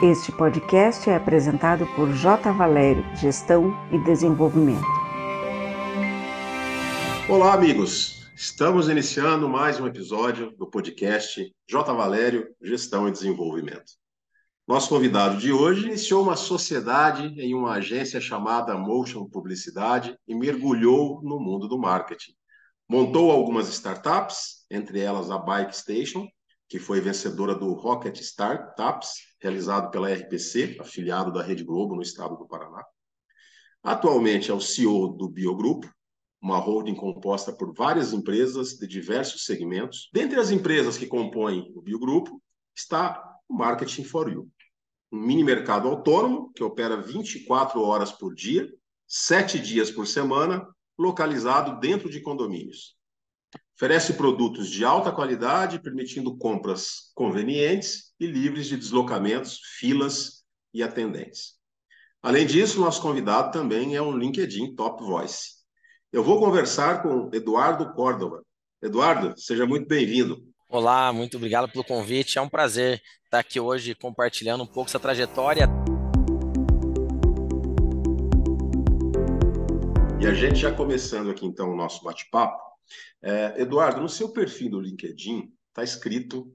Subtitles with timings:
[0.00, 2.52] Este podcast é apresentado por J.
[2.52, 4.86] Valério, Gestão e Desenvolvimento.
[7.28, 8.30] Olá, amigos.
[8.36, 11.92] Estamos iniciando mais um episódio do podcast J.
[11.92, 13.90] Valério, Gestão e Desenvolvimento.
[14.68, 21.20] Nosso convidado de hoje iniciou uma sociedade em uma agência chamada Motion Publicidade e mergulhou
[21.24, 22.34] no mundo do marketing.
[22.88, 26.28] Montou algumas startups, entre elas a Bike Station,
[26.68, 32.36] que foi vencedora do Rocket Startups, realizado pela RPC, afiliado da Rede Globo no estado
[32.36, 32.84] do Paraná.
[33.82, 35.90] Atualmente é o CEO do Biogrupo,
[36.40, 40.08] uma holding composta por várias empresas de diversos segmentos.
[40.12, 42.40] Dentre as empresas que compõem o Biogrupo
[42.76, 44.48] está o Marketing for You,
[45.10, 48.68] um mini mercado autônomo que opera 24 horas por dia,
[49.06, 52.97] sete dias por semana, localizado dentro de condomínios.
[53.80, 60.42] Oferece produtos de alta qualidade, permitindo compras convenientes e livres de deslocamentos, filas
[60.74, 61.52] e atendentes.
[62.20, 65.50] Além disso, nosso convidado também é um LinkedIn Top Voice.
[66.12, 68.42] Eu vou conversar com Eduardo Córdova.
[68.82, 70.42] Eduardo, seja muito bem-vindo.
[70.68, 72.36] Olá, muito obrigado pelo convite.
[72.36, 75.68] É um prazer estar aqui hoje compartilhando um pouco essa trajetória.
[80.20, 82.67] E a gente já começando aqui então o nosso bate-papo,
[83.22, 86.52] é, Eduardo, no seu perfil do LinkedIn está escrito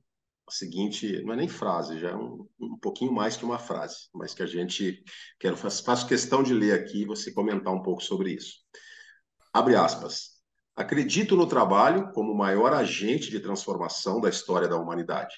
[0.48, 4.10] a seguinte, não é nem frase, já é um, um pouquinho mais que uma frase,
[4.14, 5.04] mas que a gente
[5.40, 8.56] quero faço, questão de ler aqui e você comentar um pouco sobre isso.
[9.54, 10.34] Abre aspas.
[10.76, 15.36] Acredito no trabalho como o maior agente de transformação da história da humanidade.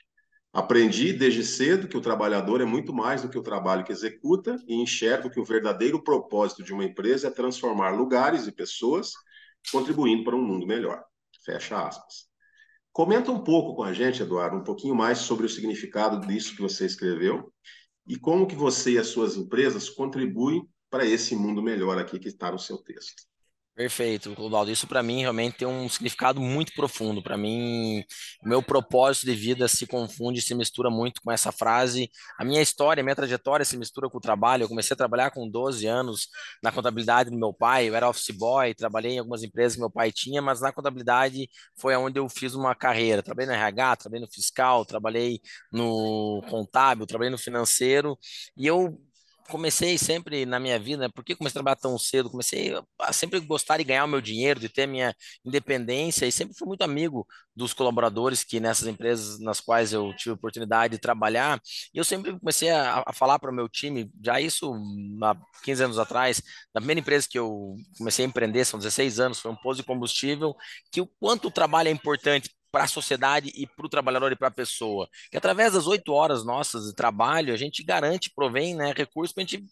[0.54, 4.58] Aprendi desde cedo que o trabalhador é muito mais do que o trabalho que executa
[4.66, 9.12] e enxergo que o verdadeiro propósito de uma empresa é transformar lugares e pessoas,
[9.72, 11.04] contribuindo para um mundo melhor.
[11.44, 12.26] Fecha aspas.
[12.92, 16.62] Comenta um pouco com a gente, Eduardo, um pouquinho mais sobre o significado disso que
[16.62, 17.52] você escreveu
[18.08, 22.30] e como que você e as suas empresas contribuem para esse mundo melhor aqui que
[22.30, 23.24] está no seu texto.
[23.76, 24.72] Perfeito, Clodoaldo.
[24.72, 27.22] Isso para mim realmente tem um significado muito profundo.
[27.22, 28.06] Para mim,
[28.42, 32.10] o meu propósito de vida se confunde, se mistura muito com essa frase.
[32.40, 34.64] A minha história, a minha trajetória se mistura com o trabalho.
[34.64, 36.30] Eu comecei a trabalhar com 12 anos
[36.64, 37.90] na contabilidade do meu pai.
[37.90, 41.50] Eu era office boy, trabalhei em algumas empresas que meu pai tinha, mas na contabilidade
[41.78, 43.22] foi onde eu fiz uma carreira.
[43.22, 48.18] Trabalhei no RH, trabalhei no fiscal, trabalhei no contábil, trabalhei no financeiro.
[48.56, 48.98] E eu
[49.50, 51.10] comecei sempre na minha vida, né?
[51.14, 52.30] por que comecei a trabalhar tão cedo?
[52.30, 56.32] Comecei a sempre gostar de ganhar o meu dinheiro, de ter a minha independência e
[56.32, 61.02] sempre fui muito amigo dos colaboradores que nessas empresas nas quais eu tive oportunidade de
[61.02, 61.62] trabalhar.
[61.94, 64.74] E eu sempre comecei a, a falar para o meu time, já isso
[65.24, 66.42] há 15 anos atrás,
[66.74, 69.88] na primeira empresa que eu comecei a empreender, são 16 anos, foi um posto de
[69.88, 70.56] combustível,
[70.92, 74.36] que o quanto o trabalho é importante para a sociedade e para o trabalhador e
[74.36, 75.08] para a pessoa.
[75.32, 79.44] Que através das oito horas nossas de trabalho, a gente garante, provém né, recursos para
[79.44, 79.66] a gente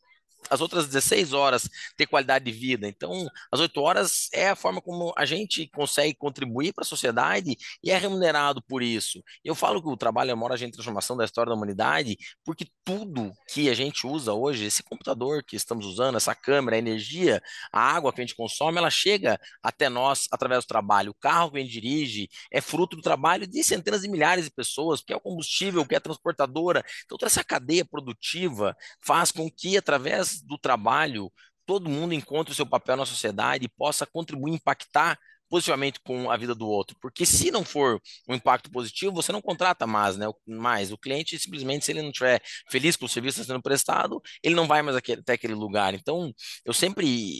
[0.49, 2.87] as outras 16 horas ter qualidade de vida.
[2.87, 7.57] Então, as 8 horas é a forma como a gente consegue contribuir para a sociedade
[7.83, 9.23] e é remunerado por isso.
[9.43, 12.17] Eu falo que o trabalho é a maior agente de transformação da história da humanidade,
[12.43, 16.79] porque tudo que a gente usa hoje, esse computador que estamos usando, essa câmera, a
[16.79, 21.11] energia, a água que a gente consome, ela chega até nós através do trabalho.
[21.11, 24.51] O carro que a gente dirige é fruto do trabalho de centenas de milhares de
[24.51, 26.83] pessoas, que é o combustível, que é a transportadora.
[27.05, 31.31] Então, toda essa cadeia produtiva faz com que, através do trabalho,
[31.65, 35.17] todo mundo encontre o seu papel na sociedade e possa contribuir, impactar
[35.53, 36.97] positivamente com a vida do outro.
[36.99, 40.25] Porque se não for um impacto positivo, você não contrata mais, né?
[40.47, 40.91] Mais.
[40.91, 42.41] O cliente, simplesmente, se ele não estiver
[42.71, 45.93] feliz com o serviço sendo prestado, ele não vai mais até aquele lugar.
[45.93, 46.33] Então,
[46.65, 47.39] eu sempre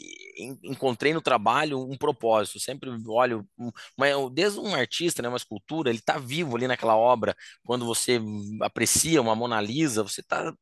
[0.62, 2.60] encontrei no trabalho um propósito.
[2.60, 3.44] Sempre olho,
[3.98, 7.34] uma, desde um artista, né, uma escultura, ele está vivo ali naquela obra.
[7.64, 8.20] Quando você
[8.60, 10.54] aprecia uma Mona Lisa, você está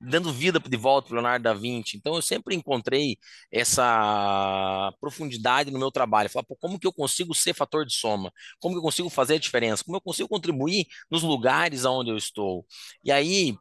[0.00, 1.98] dando vida de volta para Leonardo da Vinci.
[1.98, 3.18] Então, eu sempre encontrei
[3.52, 8.32] essa profundidade no meu trabalho Falar, pô, como que eu consigo ser fator de soma?
[8.58, 9.84] Como que eu consigo fazer a diferença?
[9.84, 12.66] Como eu consigo contribuir nos lugares onde eu estou?
[13.04, 13.54] E aí,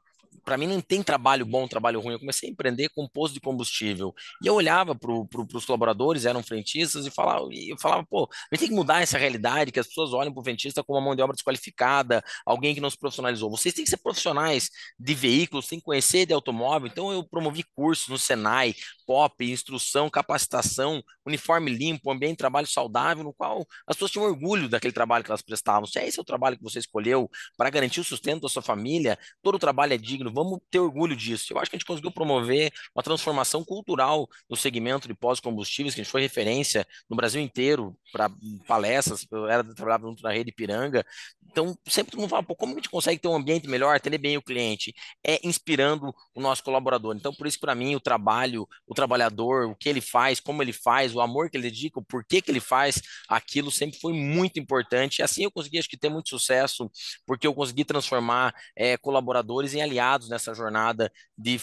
[0.49, 2.13] para mim não tem trabalho bom, trabalho ruim.
[2.13, 4.15] Eu comecei a empreender com posto de combustível.
[4.43, 8.27] E eu olhava para pro, os colaboradores, eram frentistas, e falava, e eu falava, pô,
[8.51, 10.97] a gente tem que mudar essa realidade, que as pessoas olham para o frentista como
[10.97, 13.51] uma mão de obra desqualificada, alguém que não se profissionalizou.
[13.51, 16.89] Vocês têm que ser profissionais de veículos, têm que conhecer de automóvel.
[16.91, 18.73] Então eu promovi cursos no Senai,
[19.05, 24.67] POP, instrução, capacitação, uniforme limpo, ambiente de trabalho saudável, no qual as pessoas tinham orgulho
[24.67, 25.85] daquele trabalho que elas prestavam.
[25.85, 29.17] Se é esse o trabalho que você escolheu para garantir o sustento da sua família,
[29.43, 31.53] todo o trabalho é digno, vamos ter orgulho disso.
[31.53, 36.01] Eu acho que a gente conseguiu promover uma transformação cultural no segmento de pós-combustíveis, que
[36.01, 38.31] a gente foi referência no Brasil inteiro para
[38.67, 41.05] palestras, eu era trabalhava junto na rede Piranga.
[41.51, 44.37] Então, sempre todo mundo fala, como a gente consegue ter um ambiente melhor, atender bem
[44.37, 44.93] o cliente?
[45.25, 47.15] É inspirando o nosso colaborador.
[47.15, 50.71] Então, por isso, para mim, o trabalho, o trabalhador, o que ele faz, como ele
[50.73, 54.59] faz, o amor que ele dedica, o porquê que ele faz aquilo sempre foi muito
[54.59, 55.19] importante.
[55.19, 56.89] E assim eu consegui, acho que, ter muito sucesso,
[57.25, 61.59] porque eu consegui transformar é, colaboradores em aliados nessa jornada de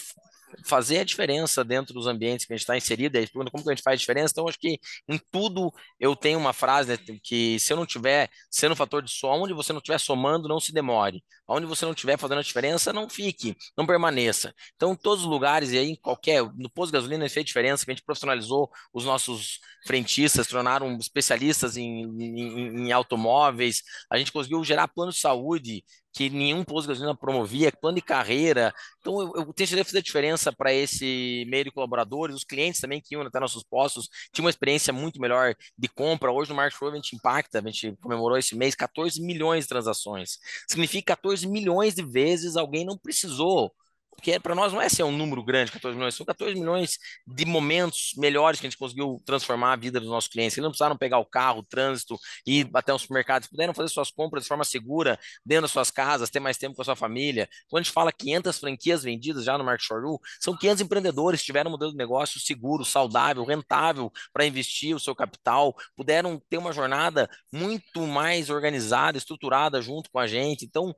[0.65, 3.73] fazer a diferença dentro dos ambientes que a gente está inserido, aí como que a
[3.73, 7.73] gente faz diferença, então acho que em tudo eu tenho uma frase né, que se
[7.73, 10.71] eu não tiver sendo um fator de som, onde você não estiver somando, não se
[10.73, 14.53] demore, onde você não estiver fazendo a diferença, não fique, não permaneça.
[14.75, 17.85] Então, em todos os lugares, e aí em qualquer, no posto de gasolina fez diferença,
[17.85, 24.31] que a gente profissionalizou os nossos frentistas, tornaram especialistas em, em, em automóveis, a gente
[24.31, 25.83] conseguiu gerar plano de saúde
[26.17, 28.73] que nenhum posto de gasolina promovia, plano de carreira.
[28.99, 33.13] Então, eu, eu que fazer diferença para esse meio de colaboradores, os clientes também que
[33.13, 36.31] iam até nossos postos, tinham uma experiência muito melhor de compra.
[36.31, 39.69] Hoje no March Show a gente impacta, a gente comemorou esse mês 14 milhões de
[39.69, 40.39] transações.
[40.67, 43.71] Significa 14 milhões de vezes alguém não precisou
[44.17, 47.45] porque para nós não é ser um número grande, 14 milhões, são 14 milhões de
[47.45, 50.57] momentos melhores que a gente conseguiu transformar a vida dos nossos clientes.
[50.57, 54.09] Eles não precisaram pegar o carro, o trânsito, ir até um supermercado, puderam fazer suas
[54.09, 57.47] compras de forma segura, dentro das suas casas, ter mais tempo com a sua família.
[57.69, 61.45] Quando a gente fala 500 franquias vendidas já no Market Shore são 500 empreendedores que
[61.45, 66.57] tiveram um modelo de negócio seguro, saudável, rentável para investir o seu capital, puderam ter
[66.57, 70.65] uma jornada muito mais organizada, estruturada junto com a gente.
[70.65, 70.95] Então,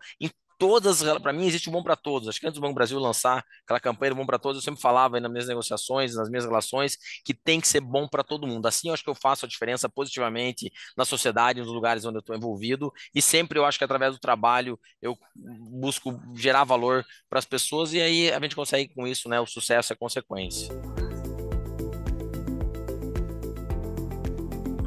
[0.60, 2.28] todas, para mim, existe um bom para todos.
[2.28, 4.82] Acho que antes do Banco Brasil lançar aquela campanha do bom para todos, eu sempre
[4.82, 8.46] falava aí nas minhas negociações, nas minhas relações, que tem que ser bom para todo
[8.46, 8.68] mundo.
[8.68, 12.20] Assim, eu acho que eu faço a diferença positivamente na sociedade, nos lugares onde eu
[12.20, 17.40] estou envolvido, e sempre eu acho que através do trabalho eu busco gerar valor para
[17.40, 19.40] as pessoas, e aí a gente consegue com isso, né?
[19.40, 20.70] O sucesso é consequência.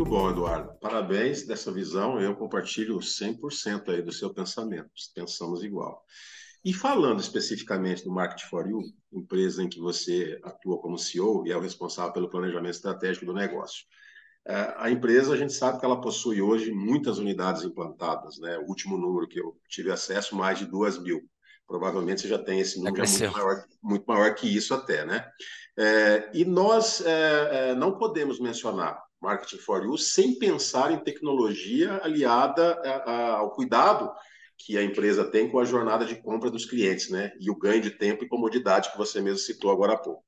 [0.03, 0.77] Muito bom, Eduardo.
[0.81, 2.21] Parabéns dessa visão.
[2.21, 4.91] Eu compartilho 100% aí do seu pensamento.
[5.15, 6.05] Pensamos igual.
[6.65, 8.81] E falando especificamente do Market for You,
[9.13, 13.33] empresa em que você atua como CEO e é o responsável pelo planejamento estratégico do
[13.33, 13.85] negócio.
[14.45, 18.59] É, a empresa, a gente sabe que ela possui hoje muitas unidades implantadas, né?
[18.59, 21.23] O último número que eu tive acesso, mais de duas mil.
[21.65, 25.25] Provavelmente você já tem esse número muito maior, muito maior, que isso até, né?
[25.79, 32.01] É, e nós é, é não podemos mencionar Marketing for You, sem pensar em tecnologia
[32.03, 32.75] aliada
[33.37, 34.13] ao cuidado
[34.59, 37.33] que a empresa tem com a jornada de compra dos clientes, né?
[37.41, 40.25] E o ganho de tempo e comodidade que você mesmo citou agora há pouco.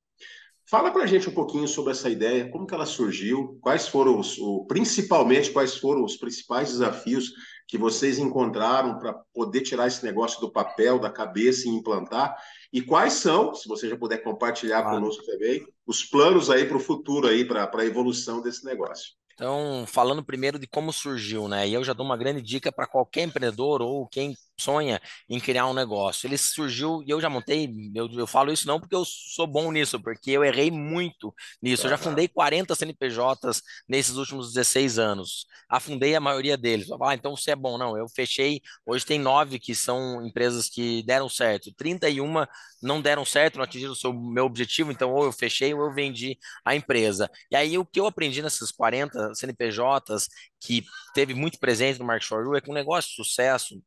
[0.67, 4.19] Fala para a gente um pouquinho sobre essa ideia, como que ela surgiu, quais foram
[4.19, 7.33] os, o, principalmente quais foram os principais desafios
[7.67, 12.35] que vocês encontraram para poder tirar esse negócio do papel, da cabeça e implantar,
[12.73, 14.97] e quais são, se você já puder compartilhar claro.
[14.97, 19.13] conosco também, os planos aí para o futuro aí para a evolução desse negócio.
[19.33, 21.67] Então, falando primeiro de como surgiu, né?
[21.67, 25.67] E eu já dou uma grande dica para qualquer empreendedor ou quem sonha em criar
[25.67, 26.27] um negócio.
[26.27, 29.71] Ele surgiu, e eu já montei, eu, eu falo isso não porque eu sou bom
[29.71, 31.85] nisso, porque eu errei muito nisso.
[31.85, 35.45] Eu já fundei 40 CNPJs nesses últimos 16 anos.
[35.69, 36.87] Afundei a maioria deles.
[37.01, 37.77] Ah, então você é bom.
[37.77, 41.73] Não, eu fechei, hoje tem nove que são empresas que deram certo.
[41.75, 42.45] 31
[42.81, 45.93] não deram certo, não atingiram o seu, meu objetivo, então ou eu fechei ou eu
[45.93, 47.29] vendi a empresa.
[47.51, 50.27] E aí o que eu aprendi nessas 40 CNPJs
[50.59, 53.81] que teve muito presente no Mark Shore é que um negócio de sucesso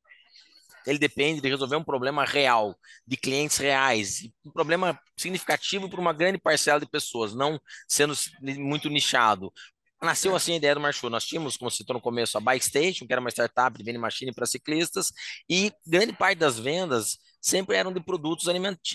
[0.89, 2.75] ele depende de resolver um problema real,
[3.07, 8.89] de clientes reais, um problema significativo para uma grande parcela de pessoas, não sendo muito
[8.89, 9.53] nichado.
[10.01, 11.11] Nasceu assim a ideia do Marchu.
[11.11, 13.99] Nós tínhamos, como citou no começo, a Bike Station, que era uma startup de vending
[13.99, 15.13] machine para ciclistas,
[15.51, 18.47] e grande parte das vendas sempre eram de produtos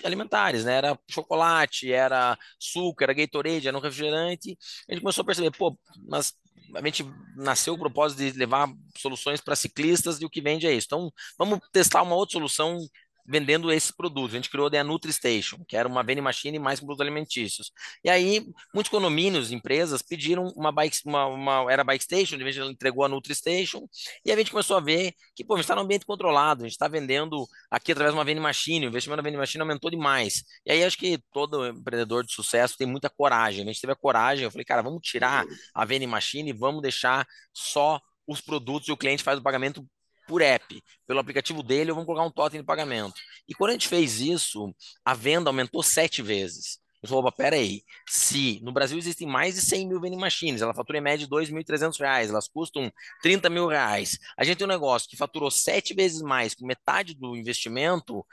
[0.04, 0.76] alimentares, né?
[0.76, 4.58] Era chocolate, era suco, era Gatorade, era um refrigerante.
[4.88, 6.34] A gente começou a perceber, pô, mas
[6.76, 10.74] a gente nasceu o propósito de levar soluções para ciclistas e o que vende é
[10.74, 10.88] isso.
[10.88, 12.80] Então, vamos testar uma outra solução
[13.26, 14.34] vendendo esses produtos.
[14.34, 17.72] A gente criou a NutriStation, que era uma vending machine mais com produtos alimentícios.
[18.04, 22.58] E aí, muitos condomínios, empresas, pediram uma bike, uma, uma era bike station, de vez
[22.58, 23.88] ela entregou a NutriStation,
[24.26, 26.68] e a gente começou a ver que, pô, a gente está no ambiente controlado, a
[26.68, 29.90] gente está vendendo aqui através de uma vending machine, o investimento na vending machine aumentou
[29.90, 30.44] demais.
[30.66, 33.64] E aí, acho que todo empreendedor de sucesso tem muita coragem.
[33.64, 36.82] A gente teve a coragem, eu falei, cara, vamos tirar a vending machine e vamos
[36.82, 39.86] deixar só os produtos e o cliente faz o pagamento
[40.28, 43.16] por app, pelo aplicativo dele, vamos colocar um totem de pagamento.
[43.48, 46.82] E quando a gente fez isso, a venda aumentou sete vezes.
[47.04, 50.74] Eu falei, opa, peraí, se no Brasil existem mais de 100 mil vending machines, ela
[50.74, 52.90] fatura em média de 2.300 reais, elas custam
[53.22, 54.18] 30 mil reais.
[54.38, 58.26] A gente tem um negócio que faturou sete vezes mais, com metade do investimento,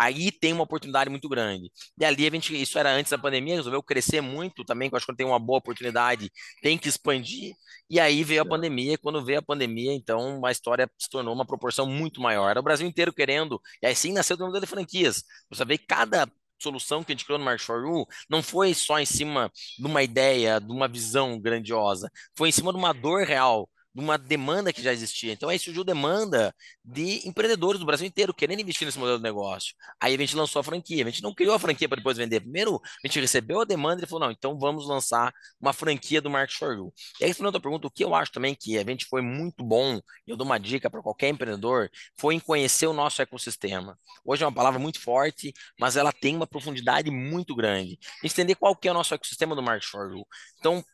[0.00, 1.70] aí tem uma oportunidade muito grande.
[1.98, 4.96] E ali a gente, isso era antes da pandemia, resolveu crescer muito também, que eu
[4.96, 6.30] acho que tem uma boa oportunidade,
[6.62, 7.54] tem que expandir.
[7.88, 11.34] E aí veio a pandemia, e quando veio a pandemia, então a história se tornou
[11.34, 12.48] uma proporção muito maior.
[12.48, 15.22] Era o Brasil inteiro querendo, e aí sim nasceu o modelo de franquias.
[15.50, 16.26] Você vê cada
[16.62, 19.86] solução que a gente criou no Market for You não foi só em cima de
[19.86, 24.16] uma ideia, de uma visão grandiosa, foi em cima de uma dor real de uma
[24.16, 25.32] demanda que já existia.
[25.32, 26.54] Então aí surgiu demanda
[26.84, 29.74] de empreendedores do Brasil inteiro querendo investir nesse modelo de negócio.
[30.00, 31.04] Aí a gente lançou a franquia.
[31.04, 32.40] A gente não criou a franquia para depois vender.
[32.40, 36.30] Primeiro, a gente recebeu a demanda e falou: não, então vamos lançar uma franquia do
[36.30, 36.92] Market for You.
[37.20, 39.64] E aí, respondendo a pergunta, o que eu acho também que a gente foi muito
[39.64, 43.98] bom, e eu dou uma dica para qualquer empreendedor, foi em conhecer o nosso ecossistema.
[44.24, 47.98] Hoje é uma palavra muito forte, mas ela tem uma profundidade muito grande.
[48.22, 50.24] Entender qual que é o nosso ecossistema do Market for You.
[50.58, 50.84] Então,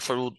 [0.00, 0.32] for You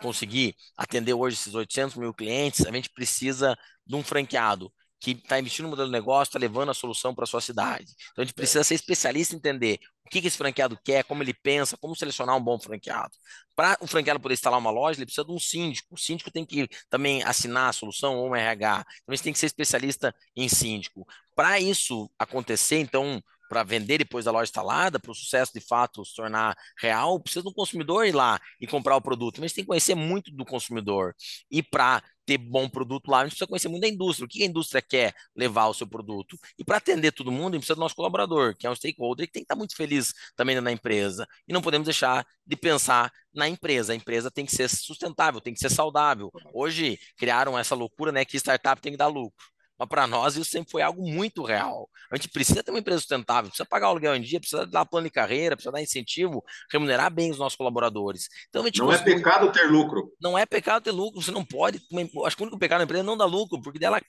[0.00, 4.72] conseguir atender hoje esses 800 mil clientes, a gente precisa de um franqueado
[5.04, 7.92] que está investindo no modelo de negócio, está levando a solução para a sua cidade.
[8.12, 11.22] Então a gente precisa ser especialista em entender o que, que esse franqueado quer, como
[11.22, 13.12] ele pensa, como selecionar um bom franqueado.
[13.54, 15.94] Para o franqueado poder instalar uma loja, ele precisa de um síndico.
[15.94, 18.80] O síndico tem que também assinar a solução ou um RH.
[18.80, 21.06] Então a gente tem que ser especialista em síndico.
[21.34, 26.04] Para isso acontecer, então, para vender depois da loja instalada, para o sucesso de fato
[26.04, 29.40] se tornar real, precisa do consumidor ir lá e comprar o produto.
[29.40, 31.14] Mas tem que conhecer muito do consumidor.
[31.50, 34.42] E para ter bom produto lá, a gente precisa conhecer muito da indústria, o que
[34.42, 36.38] a indústria quer levar o seu produto.
[36.58, 39.26] E para atender todo mundo, a gente precisa do nosso colaborador, que é um stakeholder
[39.26, 41.26] que tem que estar muito feliz também na empresa.
[41.46, 43.92] E não podemos deixar de pensar na empresa.
[43.92, 46.30] A empresa tem que ser sustentável, tem que ser saudável.
[46.52, 49.53] Hoje criaram essa loucura, né, que startup tem que dar lucro.
[49.78, 51.88] Mas para nós isso sempre foi algo muito real.
[52.10, 54.84] A gente precisa ter uma empresa sustentável, precisa pagar o aluguel em dia, precisa dar
[54.84, 58.28] plano de carreira, precisa dar incentivo, remunerar bem os nossos colaboradores.
[58.48, 60.12] Então, não é pecado ter lucro.
[60.20, 61.80] Não é pecado ter lucro, você não pode.
[62.24, 64.00] Acho que o único pecado da empresa é não dar lucro, porque dela.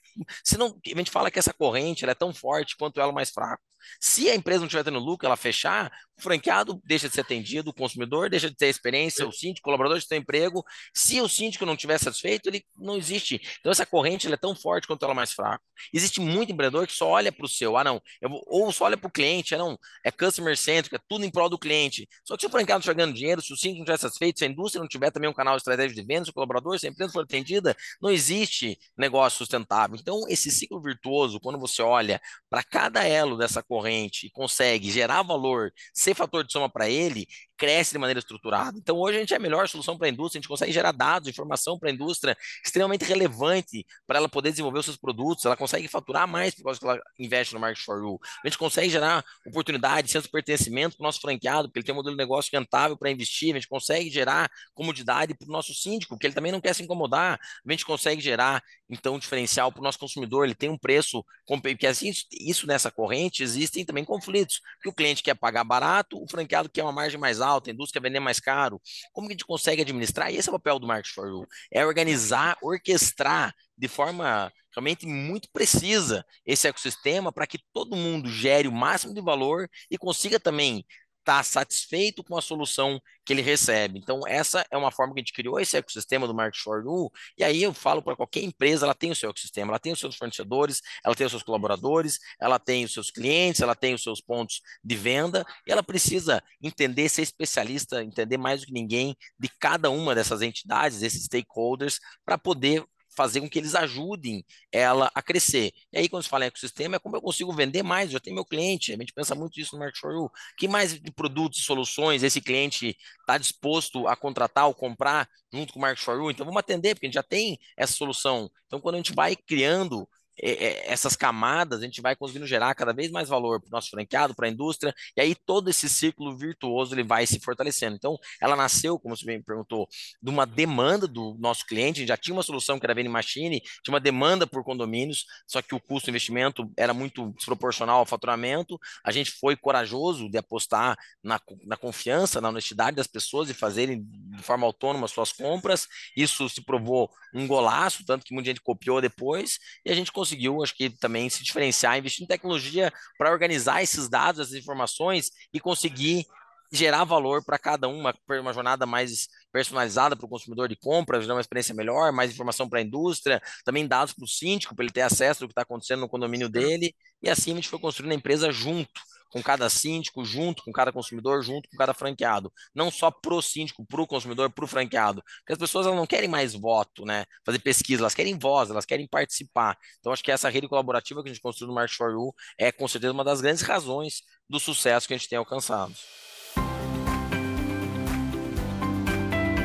[0.44, 3.62] Se não, a gente fala que essa corrente é tão forte quanto ela mais fraco.
[4.00, 7.70] Se a empresa não estiver tendo lucro, ela fechar, o franqueado deixa de ser atendido,
[7.70, 10.64] o consumidor deixa de ter experiência, o síndico, o colaborador de ter emprego.
[10.94, 13.40] Se o síndico não estiver satisfeito, ele não existe.
[13.60, 15.55] Então, essa corrente é tão forte quanto ela mais fraca.
[15.92, 18.96] Existe muito empreendedor que só olha para o seu, ah, não, vou, ou só olha
[18.96, 22.08] para o cliente, ah, não, é customer centric, é tudo em prol do cliente.
[22.24, 24.38] Só que se o franqueado não estiver ganhando dinheiro, se o síndico não estiver satisfeito,
[24.38, 26.90] se a indústria não tiver também um canal de venda, se o colaborador, se a
[26.90, 29.96] empresa for atendida, não existe negócio sustentável.
[30.00, 35.22] Então, esse ciclo virtuoso, quando você olha para cada elo dessa corrente e consegue gerar
[35.22, 38.78] valor, ser fator de soma para ele, cresce de maneira estruturada.
[38.78, 40.92] Então, hoje a gente é a melhor solução para a indústria, a gente consegue gerar
[40.92, 45.56] dados, informação para a indústria extremamente relevante para ela poder desenvolver os seus produtos, ela
[45.56, 48.18] consegue faturar mais por causa que ela investe no Market for You.
[48.44, 51.94] A gente consegue gerar oportunidade, senso de pertencimento para o nosso franqueado, porque ele tem
[51.94, 55.74] um modelo de negócio rentável para investir, a gente consegue gerar comodidade para o nosso
[55.74, 59.80] síndico, porque ele também não quer se incomodar, a gente consegue gerar, então, diferencial para
[59.80, 61.24] o nosso consumidor, ele tem um preço,
[61.62, 66.28] porque assim, isso nessa corrente, existem também conflitos, que o cliente quer pagar barato, o
[66.28, 68.80] franqueado quer uma margem mais alta, a indústria quer vender mais caro.
[69.12, 70.32] Como que a gente consegue administrar?
[70.32, 75.06] E esse é o papel do Market for You, é organizar, orquestrar de forma realmente
[75.06, 80.38] muito precisa esse ecossistema para que todo mundo gere o máximo de valor e consiga
[80.38, 80.84] também
[81.26, 83.98] está satisfeito com a solução que ele recebe.
[83.98, 87.10] Então, essa é uma forma que a gente criou esse ecossistema do Market for You,
[87.36, 89.98] e aí eu falo para qualquer empresa, ela tem o seu ecossistema, ela tem os
[89.98, 94.04] seus fornecedores, ela tem os seus colaboradores, ela tem os seus clientes, ela tem os
[94.04, 99.16] seus pontos de venda, e ela precisa entender, ser especialista, entender mais do que ninguém
[99.36, 102.84] de cada uma dessas entidades, desses stakeholders, para poder
[103.16, 105.72] fazer com que eles ajudem ela a crescer.
[105.92, 108.34] E aí, quando se fala em ecossistema, é como eu consigo vender mais, já tem
[108.34, 110.30] meu cliente, a gente pensa muito isso no Market for You.
[110.56, 115.72] Que mais de produtos e soluções esse cliente está disposto a contratar ou comprar junto
[115.72, 116.30] com o Market for You?
[116.30, 118.50] Então, vamos atender, porque a gente já tem essa solução.
[118.66, 123.10] Então, quando a gente vai criando essas camadas, a gente vai conseguindo gerar cada vez
[123.10, 126.94] mais valor para o nosso franqueado, para a indústria, e aí todo esse ciclo virtuoso
[126.94, 127.96] ele vai se fortalecendo.
[127.96, 129.88] Então, ela nasceu, como você me perguntou,
[130.22, 133.92] de uma demanda do nosso cliente, já tinha uma solução que era vending machine, tinha
[133.94, 138.78] uma demanda por condomínios, só que o custo do investimento era muito desproporcional ao faturamento,
[139.04, 144.04] a gente foi corajoso de apostar na, na confiança, na honestidade das pessoas e fazerem
[144.04, 149.00] de forma autônoma suas compras, isso se provou um golaço, tanto que muita gente copiou
[149.00, 153.30] depois, e a gente conseguiu conseguiu, acho que também se diferenciar, investir em tecnologia para
[153.30, 156.26] organizar esses dados, essas informações e conseguir
[156.72, 161.34] gerar valor para cada uma, uma jornada mais personalizada para o consumidor de compra, gerar
[161.34, 164.92] uma experiência melhor, mais informação para a indústria, também dados para o síndico, para ele
[164.92, 166.92] ter acesso ao que está acontecendo no condomínio dele,
[167.22, 168.90] e assim a gente foi construindo a empresa junto
[169.36, 172.50] com cada síndico, junto com cada consumidor, junto com cada franqueado.
[172.74, 175.22] Não só pro síndico, pro consumidor, pro franqueado.
[175.40, 177.26] Porque as pessoas elas não querem mais voto, né?
[177.44, 179.76] Fazer pesquisa, elas querem voz, elas querem participar.
[180.00, 182.72] Então, acho que essa rede colaborativa que a gente construiu no Market for You é,
[182.72, 185.94] com certeza, uma das grandes razões do sucesso que a gente tem alcançado.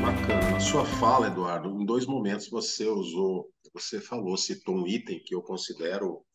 [0.01, 0.51] Bacana.
[0.51, 5.33] Na sua fala, Eduardo, em dois momentos você usou, você falou, citou um item que
[5.33, 6.25] eu considero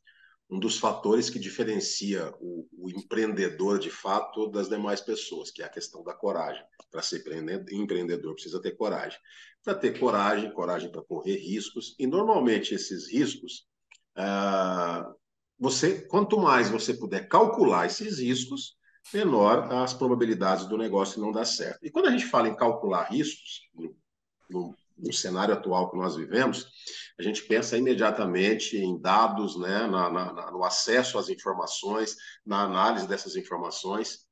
[0.49, 5.65] um dos fatores que diferencia o, o, empreendedor de fato das demais pessoas, que é
[5.65, 6.65] a questão da coragem.
[6.91, 7.25] Para ser
[7.73, 9.19] empreendedor precisa ter coragem.
[9.65, 13.67] Para ter coragem, coragem para correr riscos, e normalmente esses riscos,
[14.15, 15.13] ah,
[15.59, 18.77] você, quanto mais você puder calcular esses riscos,
[19.13, 21.85] menor as probabilidades do negócio não dar certo.
[21.85, 23.97] E quando a gente fala em calcular riscos, no,
[24.49, 26.67] no no cenário atual que nós vivemos,
[27.19, 33.09] a gente pensa imediatamente em dados, né, na, na, no acesso às informações, na análise
[33.09, 34.27] dessas informações.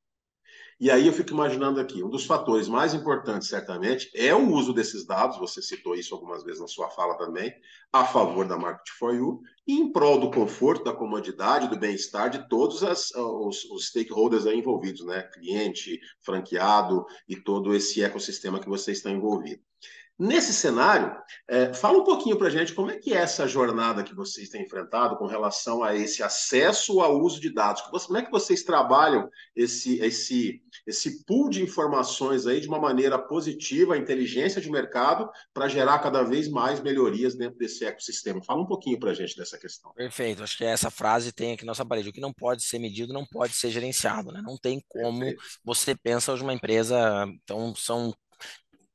[0.81, 4.73] E aí eu fico imaginando aqui, um dos fatores mais importantes, certamente, é o uso
[4.73, 7.55] desses dados, você citou isso algumas vezes na sua fala também,
[7.93, 12.29] a favor da Market for You, e em prol do conforto, da comodidade, do bem-estar
[12.29, 15.23] de todos as, os, os, stakeholders envolvidos, né?
[15.23, 19.63] Cliente, franqueado e todo esse ecossistema que você está envolvido.
[20.17, 21.13] Nesse cenário,
[21.49, 24.49] é, fala um pouquinho para a gente como é que é essa jornada que vocês
[24.49, 27.83] têm enfrentado com relação a esse acesso ao uso de dados.
[27.83, 33.19] Como é que vocês trabalham esse, esse, esse pool de informações aí de uma maneira
[33.19, 38.41] positiva, a inteligência de mercado, para gerar cada vez mais melhorias dentro desse ecossistema?
[38.45, 39.93] Fala um pouquinho para a gente dessa questão.
[39.95, 40.45] Perfeito.
[40.45, 42.11] Acho que essa frase tem aqui na nossa parede.
[42.11, 44.31] O que não pode ser medido não pode ser gerenciado.
[44.31, 44.41] Né?
[44.45, 45.43] Não tem como Perfeito.
[45.65, 48.15] você pensa hoje uma empresa, então são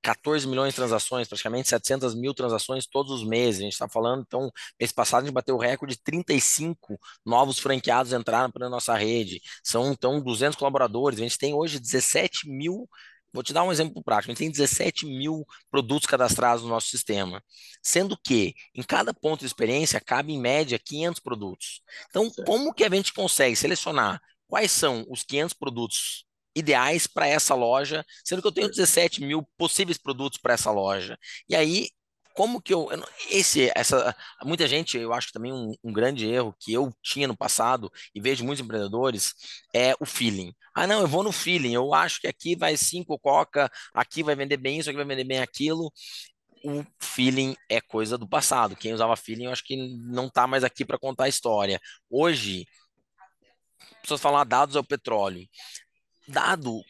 [0.02, 3.62] 14 milhões de transações, praticamente 700 mil transações todos os meses.
[3.62, 7.60] A gente está falando, então, mês passado a gente bateu o recorde de 35 novos
[7.60, 9.42] franqueados entraram para a nossa rede.
[9.64, 11.20] São, então, 200 colaboradores.
[11.20, 12.88] A gente tem hoje 17 mil
[13.32, 14.32] Vou te dar um exemplo prático.
[14.32, 17.44] A gente tem 17 mil produtos cadastrados no nosso sistema,
[17.82, 21.82] sendo que em cada ponto de experiência cabe em média 500 produtos.
[22.10, 26.26] Então, como que a gente consegue selecionar quais são os 500 produtos
[26.60, 31.18] ideais para essa loja, sendo que eu tenho 17 mil possíveis produtos para essa loja.
[31.48, 31.90] E aí,
[32.40, 32.88] como que eu.
[33.30, 37.28] Esse, essa, muita gente, eu acho que também um, um, grande erro que eu tinha
[37.28, 39.34] no passado e vejo muitos empreendedores
[39.76, 40.54] é o feeling.
[40.74, 44.36] Ah, não, eu vou no feeling, eu acho que aqui vai cinco coca, aqui vai
[44.36, 45.92] vender bem isso, aqui vai vender bem aquilo.
[46.64, 48.76] O feeling é coisa do passado.
[48.76, 51.80] Quem usava feeling, eu acho que não está mais aqui para contar a história.
[52.10, 52.66] Hoje,
[54.02, 55.46] pessoas falam ah, dados ao petróleo
[56.30, 56.82] dado,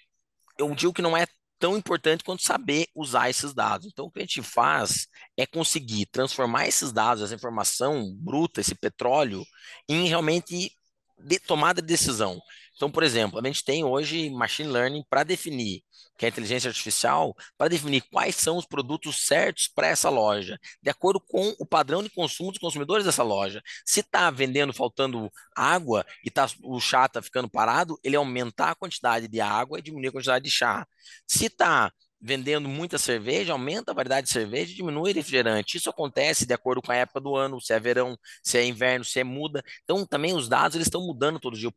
[0.58, 1.26] eu digo que não é
[1.60, 3.88] tão importante quanto saber usar esses dados.
[3.88, 8.74] Então, o que a gente faz é conseguir transformar esses dados, essa informação bruta, esse
[8.76, 9.44] petróleo,
[9.88, 10.72] em realmente
[11.18, 12.42] de tomada de decisão.
[12.80, 15.84] Então, por exemplo, a gente tem hoje machine learning para definir,
[16.18, 20.90] que é inteligência artificial, para definir quais são os produtos certos para essa loja, de
[20.90, 23.62] acordo com o padrão de consumo dos consumidores dessa loja.
[23.86, 28.76] Se está vendendo faltando água e tá, o chá está ficando parado, ele aumentar a
[28.76, 30.88] quantidade de água e diminuir a quantidade de chá.
[31.28, 35.78] Se está vendendo muita cerveja, aumenta a variedade de cerveja e diminui refrigerante.
[35.78, 39.06] Isso acontece de acordo com a época do ano, se é verão, se é inverno,
[39.06, 39.64] se é muda.
[39.84, 41.72] Então, também os dados eles estão mudando todo dia.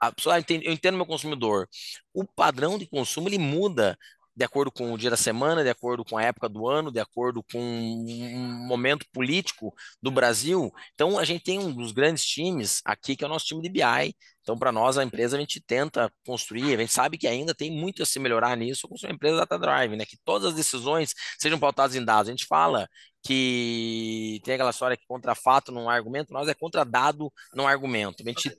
[0.00, 1.68] A pessoa, eu entendo meu consumidor.
[2.12, 3.96] O padrão de consumo ele muda
[4.36, 7.00] de acordo com o dia da semana, de acordo com a época do ano, de
[7.00, 10.72] acordo com um momento político do Brasil.
[10.94, 13.68] Então, a gente tem um dos grandes times aqui, que é o nosso time de
[13.68, 14.14] BI.
[14.42, 17.70] Então, para nós, a empresa, a gente tenta construir, a gente sabe que ainda tem
[17.70, 20.04] muito a se melhorar nisso com a empresa Data Drive, né?
[20.04, 22.28] Que todas as decisões sejam pautadas em dados.
[22.28, 22.88] A gente fala
[23.22, 27.66] que tem aquela história que contra fato não há argumento, nós é contra dado não
[27.66, 28.22] há argumento.
[28.22, 28.50] A gente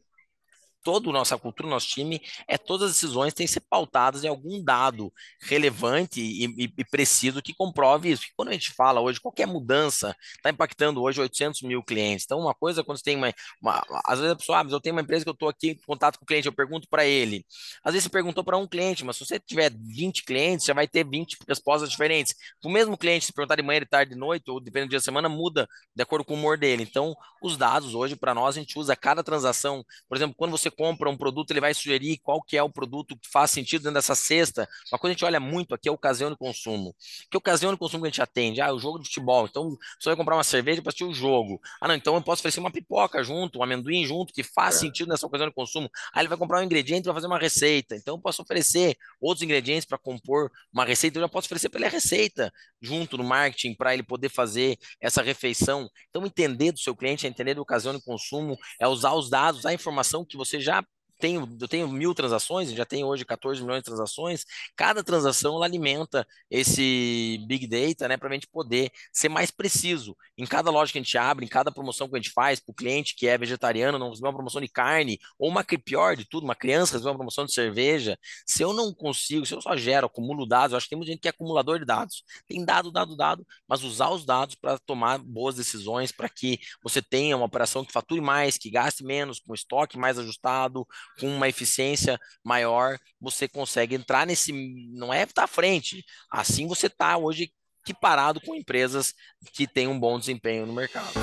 [0.86, 4.28] toda a nossa cultura, nosso time, é todas as decisões têm que ser pautadas em
[4.28, 8.28] algum dado relevante e, e, e preciso que comprove isso.
[8.38, 12.26] Quando a gente fala hoje, qualquer mudança está impactando hoje 800 mil clientes.
[12.26, 13.34] Então, uma coisa, quando você tem uma.
[13.60, 15.76] uma às vezes a pessoa, ah, eu tenho uma empresa que eu estou aqui em
[15.76, 17.44] contato com o cliente, eu pergunto para ele.
[17.84, 20.88] Às vezes você perguntou para um cliente, mas se você tiver 20 clientes, já vai
[20.88, 22.36] ter 20 respostas diferentes.
[22.64, 25.00] O mesmo cliente, se perguntar de manhã, de tarde, de noite, ou dependendo do dia
[25.00, 26.84] da semana, muda de acordo com o humor dele.
[26.84, 29.84] Então, os dados hoje, para nós, a gente usa cada transação.
[30.08, 33.18] Por exemplo, quando você compra um produto, ele vai sugerir qual que é o produto
[33.18, 34.68] que faz sentido dentro dessa cesta.
[34.92, 36.96] Uma coisa que a gente olha muito aqui é a ocasião de consumo.
[37.30, 38.62] Que ocasião de consumo que a gente atende?
[38.62, 39.46] Ah, o jogo de futebol.
[39.46, 41.60] Então, você vai comprar uma cerveja para assistir o jogo.
[41.82, 44.80] Ah, não, então eu posso oferecer uma pipoca junto, um amendoim junto, que faz é.
[44.80, 45.90] sentido nessa ocasião de consumo.
[46.14, 47.96] Aí ele vai comprar um ingrediente para fazer uma receita.
[47.96, 51.18] Então, eu posso oferecer outros ingredientes para compor uma receita.
[51.18, 54.78] Eu já posso oferecer para ele a receita junto no marketing para ele poder fazer
[55.00, 55.90] essa refeição.
[56.10, 59.66] Então, entender do seu cliente, é entender da ocasião de consumo, é usar os dados,
[59.66, 60.84] a informação que você já
[61.20, 65.66] tenho, eu tenho mil transações, já tenho hoje 14 milhões de transações, cada transação ela
[65.66, 70.16] alimenta esse Big Data, né, para a gente poder ser mais preciso.
[70.38, 72.72] Em cada loja que a gente abre, em cada promoção que a gente faz para
[72.72, 76.26] o cliente que é vegetariano, não receber uma promoção de carne, ou uma pior de
[76.26, 79.76] tudo, uma criança receber uma promoção de cerveja, se eu não consigo, se eu só
[79.76, 82.24] gero, acumulo dados, eu acho que tem muita gente que é acumulador de dados.
[82.48, 87.02] Tem dado, dado, dado, mas usar os dados para tomar boas decisões, para que você
[87.02, 90.88] tenha uma operação que fature mais, que gaste menos, com estoque mais ajustado,
[91.20, 94.52] com uma eficiência maior, você consegue entrar nesse.
[94.94, 96.04] Não é estar à frente.
[96.32, 97.52] Assim você está hoje
[97.86, 99.14] equiparado com empresas
[99.54, 101.14] que têm um bom desempenho no mercado.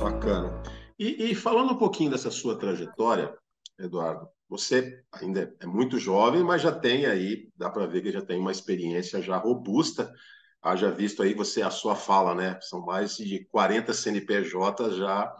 [0.00, 0.62] Bacana.
[0.98, 3.32] E, e falando um pouquinho dessa sua trajetória,
[3.78, 8.22] Eduardo, você ainda é muito jovem, mas já tem aí, dá para ver que já
[8.22, 10.12] tem uma experiência já robusta.
[10.62, 12.58] Haja visto aí você a sua fala, né?
[12.60, 15.32] São mais de 40 CNPJ já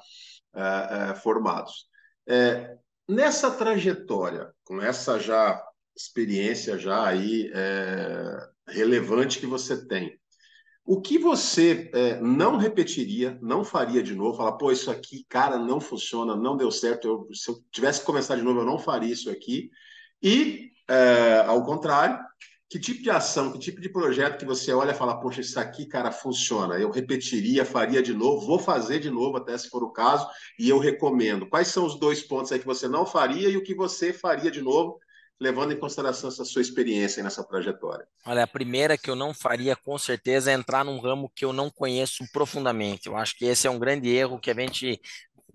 [0.56, 1.86] é, formados.
[2.26, 2.76] É,
[3.08, 5.62] nessa trajetória, com essa já
[5.96, 10.18] experiência já aí é, relevante que você tem,
[10.84, 14.36] o que você é, não repetiria, não faria de novo?
[14.36, 17.08] Falar, pô, isso aqui, cara, não funciona, não deu certo.
[17.08, 19.68] Eu, se eu tivesse que começar de novo, eu não faria isso aqui.
[20.22, 22.24] E, é, ao contrário,
[22.68, 25.58] que tipo de ação, que tipo de projeto que você olha e fala, poxa, isso
[25.58, 26.76] aqui, cara, funciona.
[26.76, 30.68] Eu repetiria, faria de novo, vou fazer de novo, até se for o caso, e
[30.68, 31.48] eu recomendo.
[31.48, 34.50] Quais são os dois pontos aí que você não faria e o que você faria
[34.50, 34.98] de novo
[35.38, 38.06] levando em consideração essa sua experiência nessa trajetória?
[38.24, 41.52] Olha, a primeira que eu não faria com certeza é entrar num ramo que eu
[41.52, 43.06] não conheço profundamente.
[43.06, 45.00] Eu acho que esse é um grande erro que a gente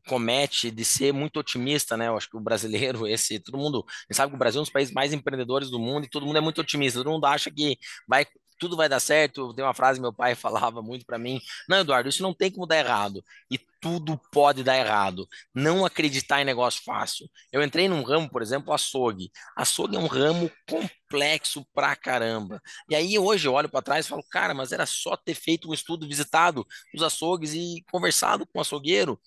[0.07, 2.07] comete de ser muito otimista, né?
[2.07, 4.71] Eu acho que o brasileiro, esse, todo mundo, sabe que o Brasil é um dos
[4.71, 6.99] países mais empreendedores do mundo e todo mundo é muito otimista.
[6.99, 8.25] Todo mundo acha que vai
[8.61, 9.53] tudo vai dar certo.
[9.55, 12.51] Tem uma frase que meu pai falava muito para mim: Não, Eduardo, isso não tem
[12.51, 13.23] como dar errado.
[13.49, 15.27] E tudo pode dar errado.
[15.53, 17.27] Não acreditar em negócio fácil.
[17.51, 19.31] Eu entrei num ramo, por exemplo, açougue.
[19.57, 22.61] Açougue é um ramo complexo pra caramba.
[22.87, 25.67] E aí hoje eu olho para trás e falo: Cara, mas era só ter feito
[25.69, 29.19] um estudo, visitado os açougues e conversado com o açougueiro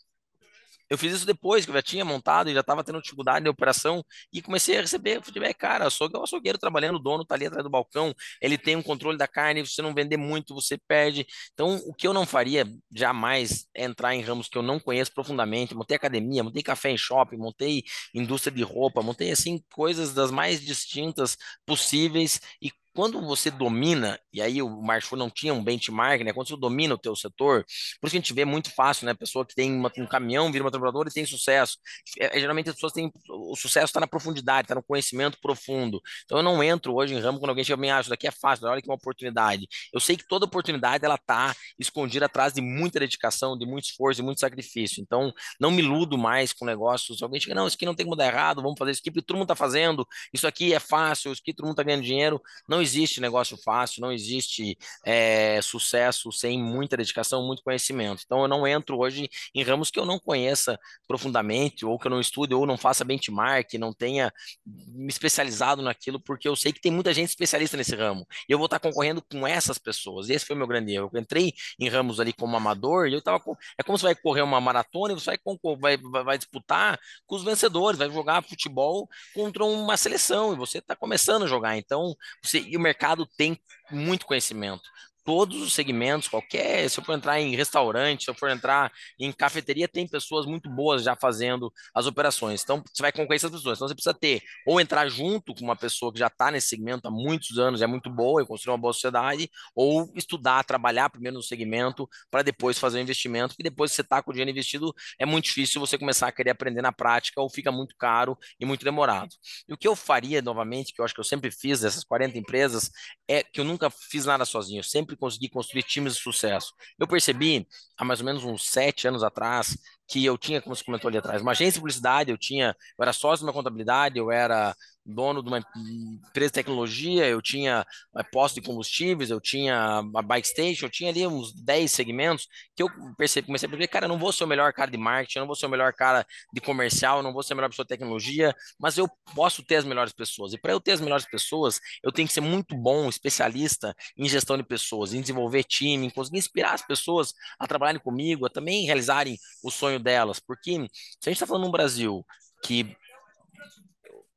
[0.94, 3.50] eu fiz isso depois que eu já tinha montado e já estava tendo dificuldade de
[3.50, 5.56] operação e comecei a receber feedback.
[5.56, 8.82] Cara, açougue é açougueiro trabalhando, o dono está ali atrás do balcão, ele tem um
[8.82, 11.26] controle da carne, se você não vender muito, você perde.
[11.52, 15.12] Então, o que eu não faria jamais é entrar em ramos que eu não conheço
[15.12, 15.74] profundamente.
[15.74, 17.82] Montei academia, montei café em shopping, montei
[18.14, 24.40] indústria de roupa, montei assim coisas das mais distintas possíveis e quando você domina, e
[24.40, 26.32] aí o Marshall não tinha um benchmark, né?
[26.32, 27.64] Quando você domina o teu setor,
[28.00, 29.14] por isso que a gente vê muito fácil, né?
[29.14, 31.76] Pessoa que tem uma, um caminhão, vira uma transportadora e tem sucesso.
[32.20, 36.00] É, é, geralmente as pessoas têm, o sucesso está na profundidade, está no conhecimento profundo.
[36.24, 38.30] Então eu não entro hoje em ramo quando alguém chega e me acha, daqui é
[38.30, 39.66] fácil, olha que uma oportunidade.
[39.92, 44.20] Eu sei que toda oportunidade ela está escondida atrás de muita dedicação, de muito esforço,
[44.20, 45.02] de muito sacrifício.
[45.02, 47.22] Então não me iludo mais com negócios.
[47.22, 49.26] Alguém chega, não, isso aqui não tem como dar errado, vamos fazer isso aqui, porque
[49.26, 52.40] todo mundo está fazendo, isso aqui é fácil, isso aqui todo mundo está ganhando dinheiro.
[52.68, 58.22] Não existe negócio fácil, não existe é, sucesso sem muita dedicação, muito conhecimento.
[58.24, 62.10] Então, eu não entro hoje em ramos que eu não conheça profundamente, ou que eu
[62.10, 64.32] não estude, ou não faça benchmark, não tenha
[64.64, 68.26] me especializado naquilo, porque eu sei que tem muita gente especialista nesse ramo.
[68.48, 70.30] E eu vou estar concorrendo com essas pessoas.
[70.30, 71.10] Esse foi o meu grande erro.
[71.12, 73.56] Eu entrei em ramos ali como amador, e eu estava com...
[73.78, 75.38] É como você vai correr uma maratona e você
[75.80, 80.78] vai, vai, vai disputar com os vencedores, vai jogar futebol contra uma seleção, e você
[80.78, 81.76] está começando a jogar.
[81.76, 82.58] Então, você...
[82.74, 83.58] e o mercado tem
[83.90, 84.82] muito conhecimento
[85.24, 89.32] todos os segmentos, qualquer, se eu for entrar em restaurante, se eu for entrar em
[89.32, 92.62] cafeteria, tem pessoas muito boas já fazendo as operações.
[92.62, 93.78] Então, você vai concorrer essas pessoas.
[93.78, 97.08] Então, você precisa ter, ou entrar junto com uma pessoa que já está nesse segmento
[97.08, 101.36] há muitos anos, é muito boa e construir uma boa sociedade, ou estudar, trabalhar primeiro
[101.36, 104.94] no segmento, para depois fazer o investimento, que depois você está com o dinheiro investido,
[105.18, 108.66] é muito difícil você começar a querer aprender na prática, ou fica muito caro e
[108.66, 109.30] muito demorado.
[109.66, 112.36] E o que eu faria, novamente, que eu acho que eu sempre fiz dessas 40
[112.36, 112.90] empresas,
[113.26, 116.72] é que eu nunca fiz nada sozinho, eu sempre consegui construir times de sucesso.
[116.98, 119.76] Eu percebi, há mais ou menos uns sete anos atrás,
[120.08, 123.02] que eu tinha, como você comentou ali atrás, uma agência de publicidade, eu tinha, eu
[123.02, 127.84] era sócio de uma contabilidade, eu era dono de uma empresa de tecnologia, eu tinha
[128.16, 132.48] é, posto de combustíveis, eu tinha a bike station, eu tinha ali uns 10 segmentos
[132.74, 134.96] que eu percebi, comecei a perceber, cara, eu não vou ser o melhor cara de
[134.96, 137.56] marketing, eu não vou ser o melhor cara de comercial, eu não vou ser a
[137.56, 140.52] melhor pessoa de tecnologia, mas eu posso ter as melhores pessoas.
[140.52, 144.28] E para eu ter as melhores pessoas, eu tenho que ser muito bom, especialista em
[144.28, 148.50] gestão de pessoas, em desenvolver time, em conseguir inspirar as pessoas a trabalharem comigo, a
[148.50, 152.24] também realizarem o sonho delas, porque se a gente está falando num Brasil
[152.62, 152.96] que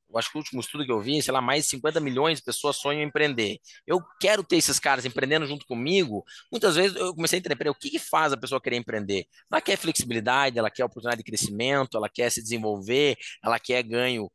[0.09, 2.39] eu acho que o último estudo que eu vi, sei lá, mais de 50 milhões
[2.39, 3.59] de pessoas sonham em empreender.
[3.85, 6.23] Eu quero ter esses caras empreendendo junto comigo.
[6.51, 9.25] Muitas vezes eu comecei a entender, o que, que faz a pessoa querer empreender?
[9.51, 14.31] Ela quer flexibilidade, ela quer oportunidade de crescimento, ela quer se desenvolver, ela quer ganho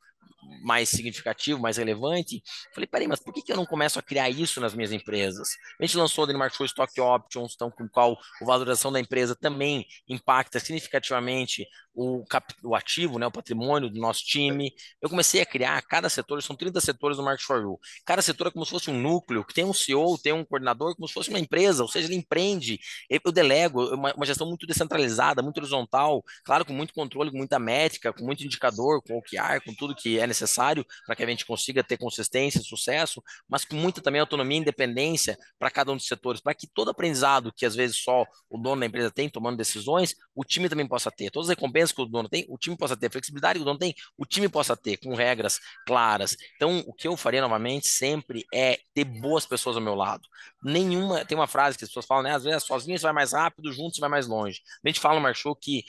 [0.63, 2.43] mais significativo, mais relevante.
[2.75, 5.57] Falei, peraí, mas por que, que eu não começo a criar isso nas minhas empresas?
[5.81, 9.01] A gente lançou o Danimark Show Stock Options, então, com o qual a valorização da
[9.01, 14.73] empresa também impacta significativamente o, cap, o ativo, né, o patrimônio do nosso time.
[15.01, 17.79] Eu comecei a criar cada setor, são 30 setores no Market for You.
[18.05, 20.95] Cada setor é como se fosse um núcleo, que tem um CEO, tem um coordenador,
[20.95, 22.81] como se fosse uma empresa, ou seja, ele empreende.
[23.09, 27.37] Eu delego, é uma, uma gestão muito descentralizada, muito horizontal, claro, com muito controle, com
[27.37, 31.27] muita métrica, com muito indicador, com OKR, com tudo que é necessário para que a
[31.27, 35.97] gente consiga ter consistência, sucesso, mas com muita também autonomia e independência para cada um
[35.97, 39.29] dos setores, para que todo aprendizado que às vezes só o dono da empresa tem
[39.29, 41.31] tomando decisões, o time também possa ter.
[41.31, 43.11] Todas as recompensas que o dono tem, o time possa ter.
[43.11, 46.37] Flexibilidade que o dono tem, o time possa ter, com regras claras.
[46.57, 50.23] Então, o que eu faria novamente sempre é ter boas pessoas ao meu lado.
[50.63, 51.25] Nenhuma.
[51.25, 52.35] Tem uma frase que as pessoas falam, né?
[52.35, 54.61] Às vezes sozinho você vai mais rápido, junto você vai mais longe.
[54.85, 55.85] A gente fala Marchou que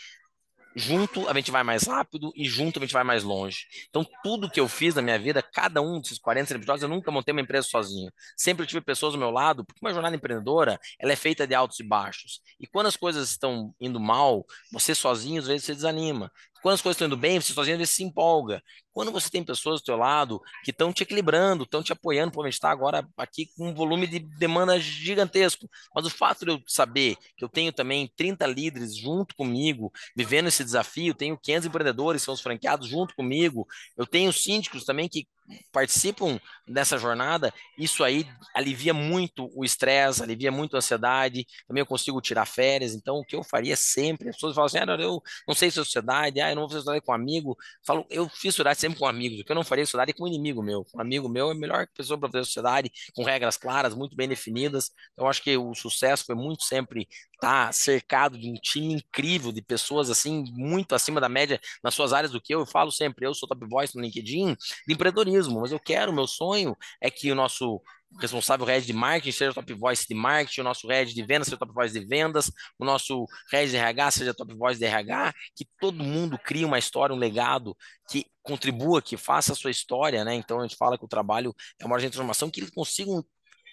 [0.75, 3.65] junto a gente vai mais rápido e junto a gente vai mais longe.
[3.89, 7.12] Então, tudo que eu fiz na minha vida, cada um desses 40 episódios, eu nunca
[7.12, 8.12] montei uma empresa sozinho.
[8.36, 11.79] Sempre tive pessoas ao meu lado, porque uma jornada empreendedora, ela é feita de altos
[11.79, 12.41] e baixos.
[12.59, 16.31] E quando as coisas estão indo mal, você sozinho, às vezes, você desanima.
[16.63, 18.63] Quando as coisas estão indo bem, você sozinho às vezes se empolga.
[18.93, 22.47] Quando você tem pessoas do teu lado que estão te equilibrando, estão te apoiando, por
[22.47, 25.69] está agora aqui com um volume de demanda gigantesco.
[25.93, 30.47] Mas o fato de eu saber que eu tenho também 30 líderes junto comigo, vivendo
[30.47, 35.28] esse desafio, tenho 500 empreendedores, são os franqueados junto comigo, eu tenho síndicos também que
[35.71, 41.86] participam dessa jornada, isso aí alivia muito o estresse, alivia muito a ansiedade, também eu
[41.86, 45.21] consigo tirar férias, então o que eu faria sempre, as pessoas falam assim, ah, eu
[45.47, 48.06] não sei se é sociedade, ah, eu não vou fazer sociedade com um amigo, falo,
[48.10, 50.63] eu fiz sociedade sempre com amigos, o que eu não faria é com um inimigo
[50.63, 54.16] meu, um amigo meu é a melhor pessoa para fazer sociedade, com regras claras, muito
[54.16, 58.50] bem definidas, então eu acho que o sucesso foi muito sempre estar tá cercado de
[58.50, 62.54] um time incrível, de pessoas assim, muito acima da média nas suas áreas do que
[62.54, 64.56] eu, eu falo sempre, eu sou top voice no LinkedIn,
[64.88, 67.82] de empreendedorismo, mas eu quero, meu sonho é que o nosso
[68.19, 71.58] responsável head de marketing seja top voice de marketing, o nosso head de vendas seja
[71.58, 75.67] top voice de vendas, o nosso head de RH seja top voice de RH, que
[75.80, 77.76] todo mundo crie uma história, um legado
[78.10, 80.36] que contribua, que faça a sua história, né?
[80.36, 83.23] Então a gente fala que o trabalho é uma transformação que eles consigam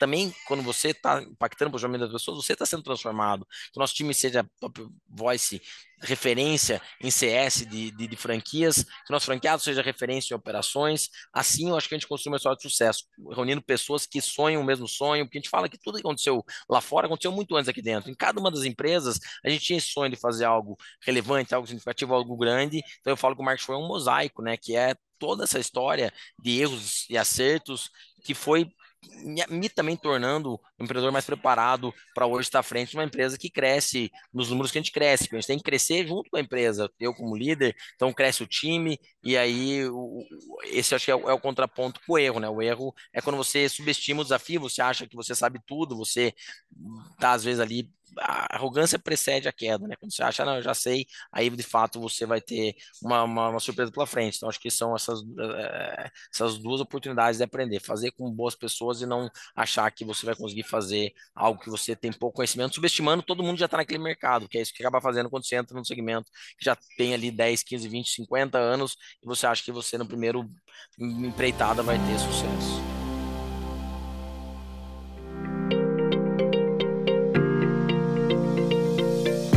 [0.00, 3.46] também, quando você está impactando o posicionamento das pessoas, você está sendo transformado.
[3.70, 5.60] Que o nosso time seja top voice,
[6.00, 11.10] referência em CS de, de, de, franquias, que o nosso franqueado seja referência em operações.
[11.34, 14.62] Assim, eu acho que a gente construiu uma história de sucesso, reunindo pessoas que sonham
[14.62, 17.54] o mesmo sonho, porque a gente fala que tudo que aconteceu lá fora aconteceu muito
[17.54, 18.10] antes aqui dentro.
[18.10, 21.66] Em cada uma das empresas, a gente tinha esse sonho de fazer algo relevante, algo
[21.66, 22.78] significativo, algo grande.
[23.00, 24.56] Então, eu falo que o marketing foi um mosaico, né?
[24.56, 26.10] Que é toda essa história
[26.42, 27.90] de erros e acertos
[28.24, 28.66] que foi
[29.48, 33.38] me também tornando um empreendedor mais preparado para hoje estar à frente de uma empresa
[33.38, 36.36] que cresce nos números que a gente cresce, a gente tem que crescer junto com
[36.36, 40.24] a empresa, eu como líder, então cresce o time, e aí o,
[40.64, 42.48] esse acho que é o, é o contraponto com o erro, né?
[42.48, 46.34] O erro é quando você subestima o desafio, você acha que você sabe tudo, você
[47.18, 49.96] tá às vezes ali a arrogância precede a queda, né?
[49.98, 53.48] Quando você acha, não, eu já sei, aí de fato você vai ter uma, uma,
[53.50, 54.36] uma surpresa pela frente.
[54.36, 59.00] Então, acho que são essas, é, essas duas oportunidades de aprender, fazer com boas pessoas
[59.00, 63.22] e não achar que você vai conseguir fazer algo que você tem pouco conhecimento, subestimando
[63.22, 65.76] todo mundo já está naquele mercado, que é isso que acaba fazendo quando você entra
[65.76, 69.72] no segmento que já tem ali 10, 15, 20, 50 anos e você acha que
[69.72, 70.48] você no primeiro
[70.98, 72.89] empreitada vai ter sucesso.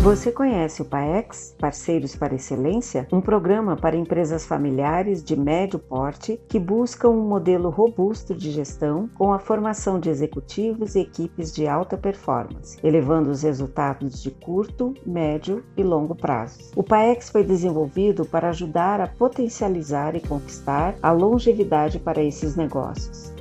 [0.04, 3.08] Você conhece o PAEX, Parceiros para Excelência?
[3.10, 9.10] Um programa para empresas familiares de médio porte que buscam um modelo robusto de gestão
[9.16, 14.94] com a formação de executivos e equipes de alta performance, elevando os resultados de curto,
[15.06, 16.60] médio e longo prazo.
[16.76, 23.34] O PAEX foi desenvolvido para ajudar a potencializar e conquistar a longevidade para esses negócios.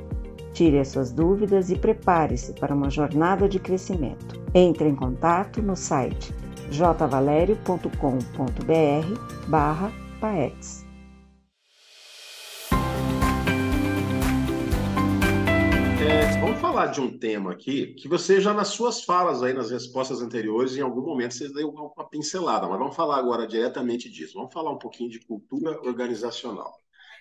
[0.53, 4.41] Tire as suas dúvidas e prepare-se para uma jornada de crescimento.
[4.53, 6.33] Entre em contato no site
[6.73, 10.83] jvalerio.com.br barra paex.
[16.01, 19.69] É, vamos falar de um tema aqui que você já nas suas falas aí, nas
[19.69, 24.33] respostas anteriores, em algum momento você deu uma pincelada, mas vamos falar agora diretamente disso.
[24.33, 26.73] Vamos falar um pouquinho de cultura organizacional.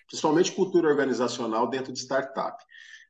[0.07, 2.57] principalmente cultura organizacional dentro de startup.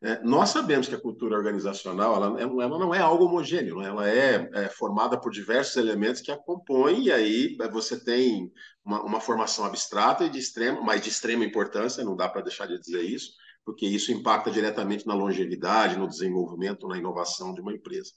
[0.05, 3.89] É, nós sabemos que a cultura organizacional ela, ela não é algo homogêneo, né?
[3.89, 8.51] ela é, é, formada por diversos elementos que a compõem, e aí é, você tem
[8.85, 12.67] uma, uma formação abstrata e de extrema, mas de extrema importância, não dá para deixar
[12.67, 13.31] de dizer isso,
[13.65, 18.11] porque isso impacta diretamente na longevidade, no desenvolvimento, na inovação de uma empresa.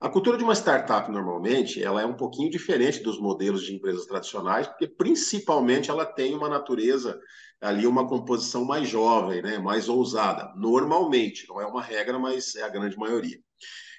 [0.00, 4.06] A cultura de uma startup, normalmente, ela é um pouquinho diferente dos modelos de empresas
[4.06, 7.20] tradicionais, porque principalmente ela tem uma natureza
[7.60, 10.54] ali, uma composição mais jovem, né, mais ousada.
[10.56, 13.38] Normalmente, não é uma regra, mas é a grande maioria.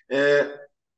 [0.09, 0.41] É,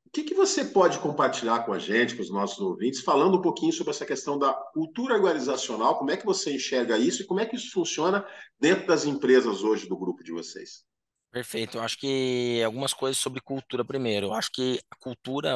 [0.08, 3.42] o que, que você pode compartilhar com a gente, com os nossos ouvintes, falando um
[3.42, 7.42] pouquinho sobre essa questão da cultura organizacional, como é que você enxerga isso e como
[7.42, 8.26] é que isso funciona
[8.58, 10.86] dentro das empresas hoje do grupo de vocês?
[11.34, 11.80] Perfeito.
[11.80, 14.28] Eu acho que algumas coisas sobre cultura primeiro.
[14.28, 15.56] Eu acho que a cultura,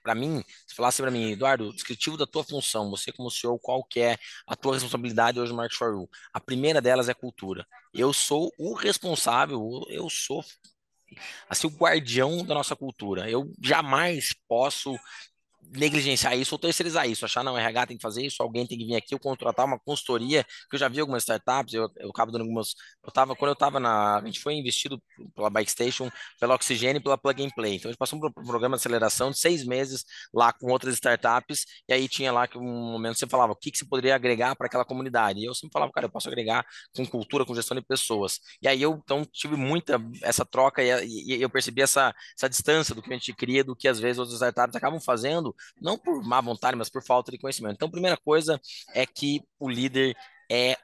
[0.00, 3.82] para mim, se falasse para mim, Eduardo, descritivo da tua função, você como CEO, qual
[3.82, 6.08] que é a tua responsabilidade hoje no Market for You?
[6.32, 7.66] A primeira delas é cultura.
[7.92, 10.44] Eu sou o responsável, eu sou
[11.48, 13.28] assim o guardião da nossa cultura.
[13.28, 14.96] Eu jamais posso
[15.72, 18.84] negligenciar isso ou terceirizar isso, achar não, RH tem que fazer isso, alguém tem que
[18.84, 22.32] vir aqui ou contratar uma consultoria, que eu já vi algumas startups, eu, eu acabo
[22.32, 22.74] dando algumas,
[23.04, 25.02] eu tava, quando eu tava na, a gente foi investido
[25.34, 28.30] pela Bike Station, pela Oxigênio e pela Plug and Play, então a gente passou um
[28.44, 32.58] programa de aceleração de seis meses lá com outras startups, e aí tinha lá que
[32.58, 35.54] um momento você falava, o que, que você poderia agregar para aquela comunidade, e eu
[35.54, 39.00] sempre falava, cara, eu posso agregar com cultura, com gestão de pessoas, e aí eu,
[39.04, 43.16] então, tive muita essa troca e, e eu percebi essa, essa distância do que a
[43.16, 46.88] gente cria, do que às vezes outras startups acabam fazendo, não por má vontade, mas
[46.88, 47.74] por falta de conhecimento.
[47.74, 48.60] Então, primeira coisa
[48.94, 50.16] é que o líder
[50.50, 50.76] é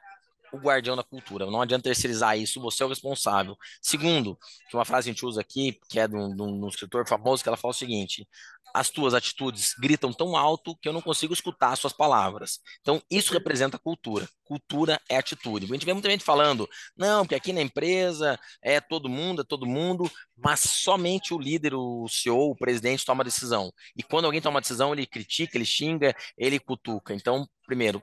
[0.53, 1.47] o guardião da cultura.
[1.47, 3.57] Não adianta terceirizar isso, você é o responsável.
[3.81, 4.37] Segundo,
[4.69, 7.07] que uma frase que a gente usa aqui, que é de um, de um escritor
[7.07, 8.27] famoso, que ela fala o seguinte:
[8.73, 12.59] as tuas atitudes gritam tão alto que eu não consigo escutar as suas palavras.
[12.81, 14.27] Então, isso representa cultura.
[14.43, 15.65] Cultura é atitude.
[15.65, 19.45] A gente vê muita gente falando, não, porque aqui na empresa é todo mundo, é
[19.45, 23.71] todo mundo, mas somente o líder, o CEO, o presidente toma decisão.
[23.95, 27.13] E quando alguém toma decisão, ele critica, ele xinga, ele cutuca.
[27.13, 28.01] Então, primeiro,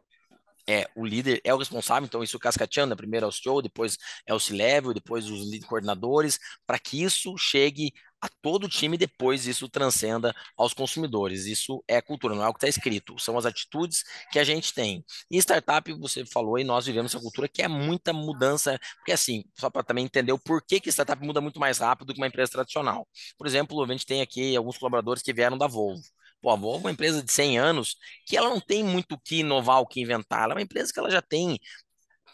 [0.69, 2.97] é, o líder é o responsável, então isso cascateando, né?
[2.97, 7.93] primeiro é o CEO, depois é o C-Level, depois os coordenadores, para que isso chegue
[8.21, 11.47] a todo time depois isso transcenda aos consumidores.
[11.47, 14.75] Isso é cultura, não é o que está escrito, são as atitudes que a gente
[14.75, 15.05] tem.
[15.31, 19.45] E startup, você falou, e nós vivemos essa cultura que é muita mudança, porque assim,
[19.59, 22.53] só para também entender o porquê que startup muda muito mais rápido que uma empresa
[22.53, 23.07] tradicional.
[23.39, 26.03] Por exemplo, a gente tem aqui alguns colaboradores que vieram da Volvo.
[26.41, 29.21] Pô, a Volvo é uma empresa de 100 anos que ela não tem muito o
[29.21, 30.45] que inovar, o que inventar.
[30.45, 31.59] Ela é uma empresa que ela já tem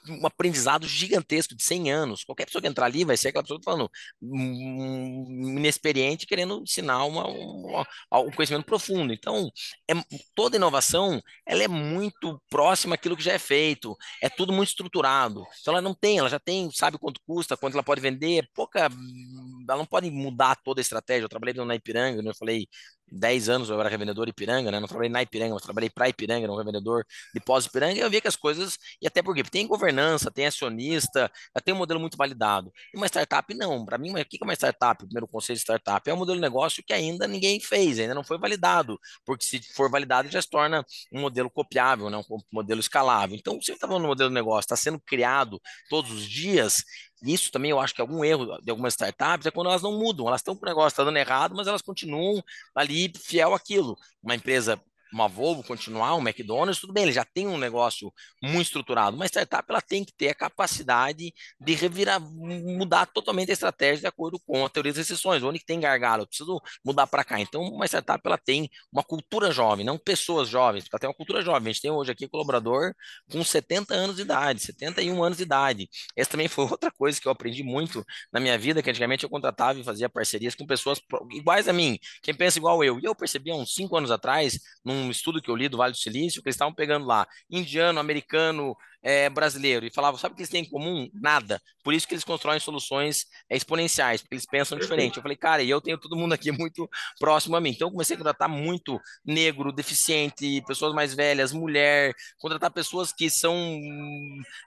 [0.09, 2.25] um aprendizado gigantesco de 100 anos.
[2.25, 3.90] Qualquer pessoa que entrar ali vai ser aquela pessoa tá falando
[4.21, 7.87] um, inexperiente querendo ensinar uma, uma,
[8.21, 9.12] um conhecimento profundo.
[9.12, 9.51] Então,
[9.90, 9.95] é,
[10.35, 13.97] toda inovação ela é muito próxima àquilo que já é feito.
[14.23, 15.45] É tudo muito estruturado.
[15.61, 18.49] Então, ela não tem, ela já tem, sabe quanto custa, quanto ela pode vender.
[18.55, 21.25] Pouca, ela não pode mudar toda a estratégia.
[21.25, 22.69] Eu trabalhei na Ipiranga, eu falei
[23.11, 24.81] 10 anos eu era revendedor Ipiranga, né?
[24.81, 28.21] Não trabalhei na Ipiranga, mas trabalhei para Ipiranga, no revendedor de pós-Ipiranga, e eu via
[28.21, 31.31] que as coisas, e até porque tem governança, tem acionista,
[31.64, 32.73] tem um modelo muito validado.
[32.92, 33.85] E uma startup, não.
[33.85, 35.05] Para mim, o que é uma startup?
[35.05, 38.14] O primeiro conceito de startup é um modelo de negócio que ainda ninguém fez, ainda
[38.14, 42.16] não foi validado, porque se for validado já se torna um modelo copiável, né?
[42.19, 43.37] um modelo escalável.
[43.37, 46.85] Então, se você está falando no modelo de negócio, está sendo criado todos os dias,
[47.23, 49.99] isso também eu acho que é algum erro de algumas startups é quando elas não
[49.99, 52.42] mudam, elas estão com o negócio, está dando errado, mas elas continuam
[52.75, 53.96] ali fiel àquilo.
[54.22, 54.80] Uma empresa
[55.12, 59.31] uma Volvo continuar, um McDonald's, tudo bem, ele já tem um negócio muito estruturado, mas
[59.31, 64.38] startup ela tem que ter a capacidade de revirar, mudar totalmente a estratégia de acordo
[64.40, 67.40] com a teoria das exceções, onde tem gargalo, eu preciso mudar para cá.
[67.40, 71.42] Então, uma startup ela tem uma cultura jovem, não pessoas jovens, ela tem uma cultura
[71.42, 71.71] jovem.
[71.71, 72.95] A gente tem hoje aqui colaborador
[73.31, 75.88] com 70 anos de idade, 71 anos de idade.
[76.16, 79.31] Essa também foi outra coisa que eu aprendi muito na minha vida, que antigamente eu
[79.31, 81.01] contratava e fazia parcerias com pessoas
[81.33, 82.99] iguais a mim, quem pensa igual eu.
[82.99, 85.76] E eu percebi há uns 5 anos atrás, num um estudo que eu li do
[85.76, 90.32] Vale do Silício, que eles estavam pegando lá indiano, americano, é, brasileiro e falavam, sabe
[90.32, 91.09] o que eles têm em comum?
[91.14, 91.61] Nada.
[91.82, 95.16] Por isso que eles constroem soluções é, exponenciais, porque eles pensam diferente.
[95.16, 97.70] Eu falei, cara, e eu tenho todo mundo aqui muito próximo a mim.
[97.70, 103.30] Então eu comecei a contratar muito negro, deficiente, pessoas mais velhas, mulher, contratar pessoas que
[103.30, 103.54] são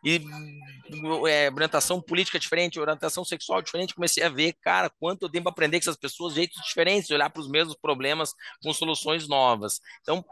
[0.03, 0.21] e,
[1.27, 3.95] é, orientação política diferente, orientação sexual diferente.
[3.95, 7.29] Comecei a ver, cara, quanto eu tenho para aprender com essas pessoas, jeitos diferentes, olhar
[7.29, 9.79] para os mesmos problemas com soluções novas.
[10.01, 10.23] Então,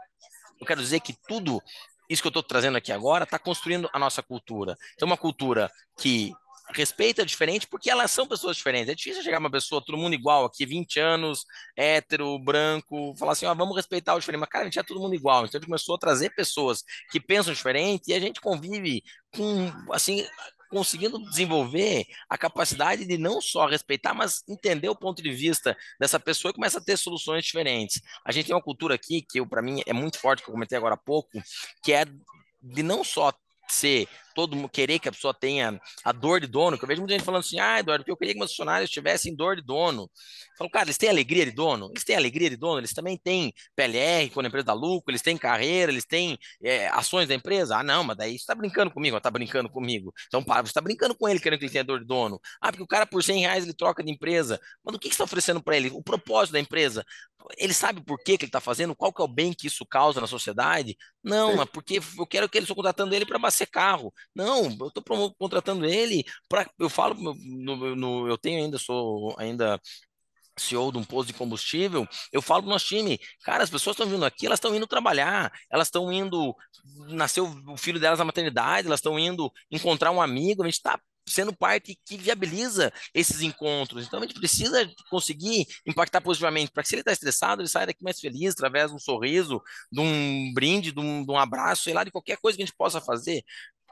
[0.60, 1.62] eu quero dizer que tudo
[2.08, 4.76] isso que eu estou trazendo aqui agora está construindo a nossa cultura.
[4.94, 6.32] Então, uma cultura que
[6.74, 8.90] respeita diferente porque elas são pessoas diferentes.
[8.90, 11.44] É difícil chegar uma pessoa, todo mundo igual aqui, 20 anos,
[11.76, 14.40] hétero, branco, falar assim, ó, vamos respeitar o diferente.
[14.40, 15.44] Mas, cara, a gente é todo mundo igual.
[15.44, 19.02] Então a gente começou a trazer pessoas que pensam diferente e a gente convive
[19.34, 20.26] com, assim,
[20.68, 26.20] conseguindo desenvolver a capacidade de não só respeitar, mas entender o ponto de vista dessa
[26.20, 28.00] pessoa e começa a ter soluções diferentes.
[28.24, 30.76] A gente tem uma cultura aqui que para mim é muito forte que eu comentei
[30.76, 31.30] agora há pouco,
[31.82, 32.04] que é
[32.62, 33.32] de não só
[33.68, 34.08] ser
[34.38, 37.14] todo mundo querer que a pessoa tenha a dor de dono, que eu vejo muita
[37.14, 40.02] gente falando assim, ah, Eduardo, eu queria que meus funcionários tivessem dor de dono.
[40.02, 41.90] Eu falo, cara, eles têm alegria de dono?
[41.90, 45.22] Eles têm alegria de dono, eles também têm PLR, quando a empresa dá lucro, eles
[45.22, 47.78] têm carreira, eles têm é, ações da empresa.
[47.78, 50.14] Ah, não, mas daí você está brincando comigo, está brincando comigo.
[50.28, 52.40] Então, para, você está brincando com ele, querendo que ele tenha dor de dono.
[52.60, 54.60] Ah, porque o cara por 100 reais ele troca de empresa.
[54.84, 55.90] Mas o que, que você está oferecendo para ele?
[55.90, 57.04] O propósito da empresa.
[57.56, 58.94] Ele sabe por que, que ele está fazendo?
[58.94, 60.96] Qual que é o bem que isso causa na sociedade?
[61.22, 64.12] Não, mas porque eu quero que eles estão contratando ele para abastecer carro.
[64.34, 66.70] Não, eu estou contratando ele para.
[66.78, 69.80] Eu falo, no, no, eu tenho ainda, sou ainda
[70.58, 74.08] CEO de um posto de combustível, eu falo pro nosso time, cara, as pessoas estão
[74.08, 76.54] vindo aqui, elas estão indo trabalhar, elas estão indo,
[77.08, 81.00] nasceu o filho delas na maternidade, elas estão indo encontrar um amigo, a gente está
[81.28, 84.06] sendo parte que viabiliza esses encontros.
[84.06, 87.86] Então a gente precisa conseguir impactar positivamente, para que se ele está estressado, ele saia
[87.86, 89.60] daqui mais feliz, através de um sorriso,
[89.92, 92.66] de um brinde, de um, de um abraço, sei lá, de qualquer coisa que a
[92.66, 93.44] gente possa fazer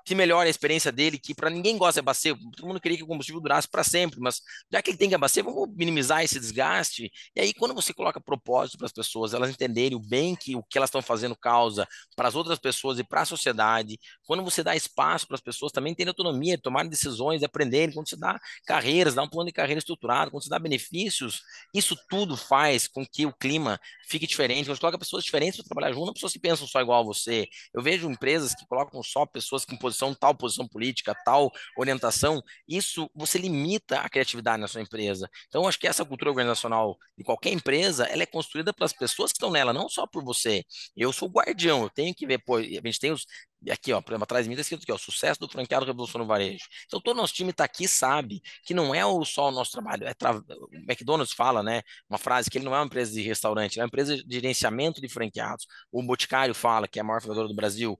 [0.07, 3.03] que melhore a experiência dele, que para ninguém gosta de abastecer, todo mundo queria que
[3.03, 4.41] o combustível durasse para sempre, mas
[4.73, 7.11] já que ele tem que abastecer, vamos minimizar esse desgaste.
[7.35, 10.63] E aí, quando você coloca propósito para as pessoas, elas entenderem o bem que o
[10.63, 14.63] que elas estão fazendo causa para as outras pessoas e para a sociedade, quando você
[14.63, 19.13] dá espaço para as pessoas também terem autonomia, tomarem decisões, aprenderem, quando você dá carreiras,
[19.13, 21.43] dá um plano de carreira estruturado, quando você dá benefícios,
[21.75, 24.67] isso tudo faz com que o clima fique diferente.
[24.67, 27.05] Quando você coloca pessoas diferentes para trabalhar junto, não pessoas que pensam só igual a
[27.05, 27.49] você.
[27.75, 33.11] Eu vejo empresas que colocam só pessoas que posição, tal posição política, tal orientação, isso
[33.15, 35.29] você limita a criatividade na sua empresa.
[35.49, 39.37] Então, acho que essa cultura organizacional de qualquer empresa, ela é construída pelas pessoas que
[39.37, 40.65] estão nela, não só por você.
[40.97, 43.27] Eu sou guardião, eu tenho que ver, pô, a gente tem os
[43.71, 46.21] aqui, ó, por exemplo, atrás de mim está escrito aqui, ó, sucesso do franqueado Revolução
[46.21, 46.65] no Varejo.
[46.87, 50.07] Então, todo nosso time está aqui sabe que não é só o nosso trabalho.
[50.07, 50.37] É tra...
[50.37, 53.83] O McDonald's fala, né, uma frase que ele não é uma empresa de restaurante, é
[53.83, 55.67] uma empresa de gerenciamento de franqueados.
[55.91, 57.99] O Boticário fala, que é a maior franqueadora do Brasil,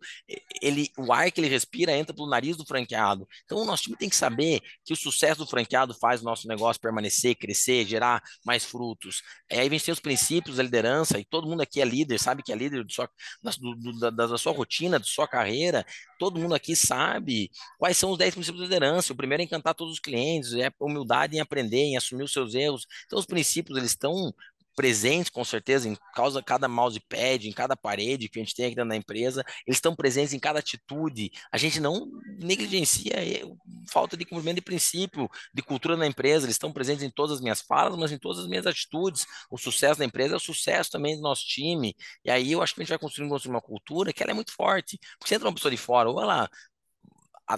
[0.63, 3.27] ele, o ar que ele respira entra pelo nariz do franqueado.
[3.45, 6.47] Então, o nosso time tem que saber que o sucesso do franqueado faz o nosso
[6.47, 9.23] negócio permanecer, crescer, gerar mais frutos.
[9.49, 12.53] É, aí vem os princípios da liderança, e todo mundo aqui é líder, sabe que
[12.53, 13.09] é líder do sua,
[13.43, 15.87] da, do, da, da sua rotina, da sua carreira carreira,
[16.19, 19.13] todo mundo aqui sabe quais são os 10 princípios de liderança.
[19.13, 22.55] O primeiro é encantar todos os clientes, é humildade em aprender, em assumir os seus
[22.55, 22.87] erros.
[23.07, 24.35] Então, os princípios, eles estão
[24.77, 28.77] presentes, com certeza, em causa cada mousepad, em cada parede que a gente tem aqui
[28.77, 31.31] dentro da empresa, eles estão presentes em cada atitude.
[31.51, 32.07] A gente não
[32.39, 33.43] negligencia é,
[33.91, 37.41] falta de cumprimento de princípio, de cultura na empresa, eles estão presentes em todas as
[37.41, 39.25] minhas falas, mas em todas as minhas atitudes.
[39.51, 41.97] O sucesso da empresa é o sucesso também do nosso time.
[42.25, 44.53] E aí eu acho que a gente vai construir uma cultura que ela é muito
[44.53, 44.99] forte.
[45.19, 46.49] Porque se entra uma pessoa de fora, ou ela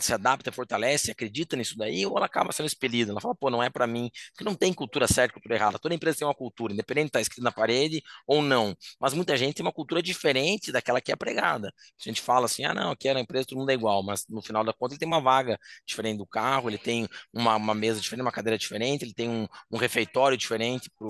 [0.01, 3.13] se adapta, fortalece, acredita nisso daí, ou ela acaba sendo expelida.
[3.13, 5.79] Ela fala, pô, não é para mim, porque não tem cultura certa, cultura errada.
[5.79, 8.77] Toda empresa tem uma cultura, independente de estar tá escrito na parede ou não.
[9.01, 11.69] Mas muita gente tem uma cultura diferente daquela que é pregada.
[11.69, 14.27] A gente fala assim, ah, não, aqui é na empresa todo mundo é igual, mas
[14.29, 17.75] no final da conta ele tem uma vaga diferente do carro, ele tem uma, uma
[17.75, 21.09] mesa diferente, uma cadeira diferente, ele tem um, um refeitório diferente para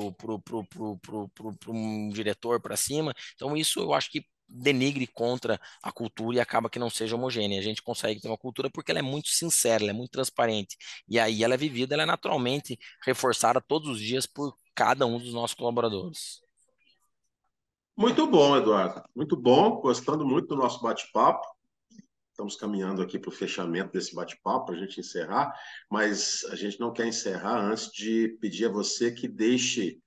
[1.69, 3.15] um diretor para cima.
[3.35, 7.59] Então isso eu acho que denigre contra a cultura e acaba que não seja homogênea.
[7.59, 10.77] A gente consegue ter uma cultura porque ela é muito sincera, ela é muito transparente.
[11.07, 15.19] E aí ela é vivida, ela é naturalmente reforçada todos os dias por cada um
[15.19, 16.41] dos nossos colaboradores.
[17.97, 19.03] Muito bom, Eduardo.
[19.15, 19.81] Muito bom.
[19.81, 21.45] Gostando muito do nosso bate-papo.
[22.31, 25.53] Estamos caminhando aqui para o fechamento desse bate-papo, para a gente encerrar,
[25.91, 29.99] mas a gente não quer encerrar antes de pedir a você que deixe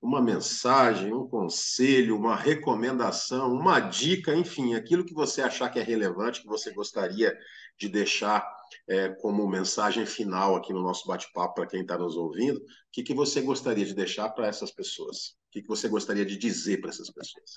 [0.00, 5.82] uma mensagem, um conselho, uma recomendação, uma dica, enfim, aquilo que você achar que é
[5.82, 7.36] relevante, que você gostaria
[7.78, 8.46] de deixar
[8.88, 13.02] é, como mensagem final aqui no nosso bate-papo para quem está nos ouvindo, o que,
[13.02, 15.36] que você gostaria de deixar para essas pessoas?
[15.48, 17.50] O que, que você gostaria de dizer para essas pessoas?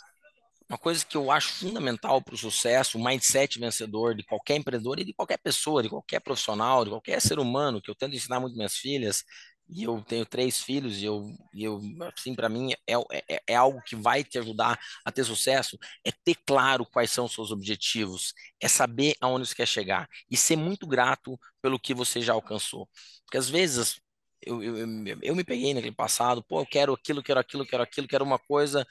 [0.69, 4.99] Uma coisa que eu acho fundamental para o sucesso, o mindset vencedor de qualquer empreendedor
[4.99, 8.39] e de qualquer pessoa, de qualquer profissional, de qualquer ser humano, que eu tento ensinar
[8.39, 9.23] muito minhas filhas,
[9.69, 11.79] e eu tenho três filhos e eu, e eu
[12.17, 16.11] assim, para mim é, é, é, algo que vai te ajudar a ter sucesso, é
[16.11, 20.55] ter claro quais são os seus objetivos, é saber aonde você quer chegar e ser
[20.55, 22.89] muito grato pelo que você já alcançou.
[23.25, 24.01] Porque às vezes
[24.41, 24.77] eu, eu,
[25.21, 28.39] eu, me peguei naquele passado, pô, eu quero aquilo, quero aquilo, quero aquilo, quero uma
[28.39, 28.85] coisa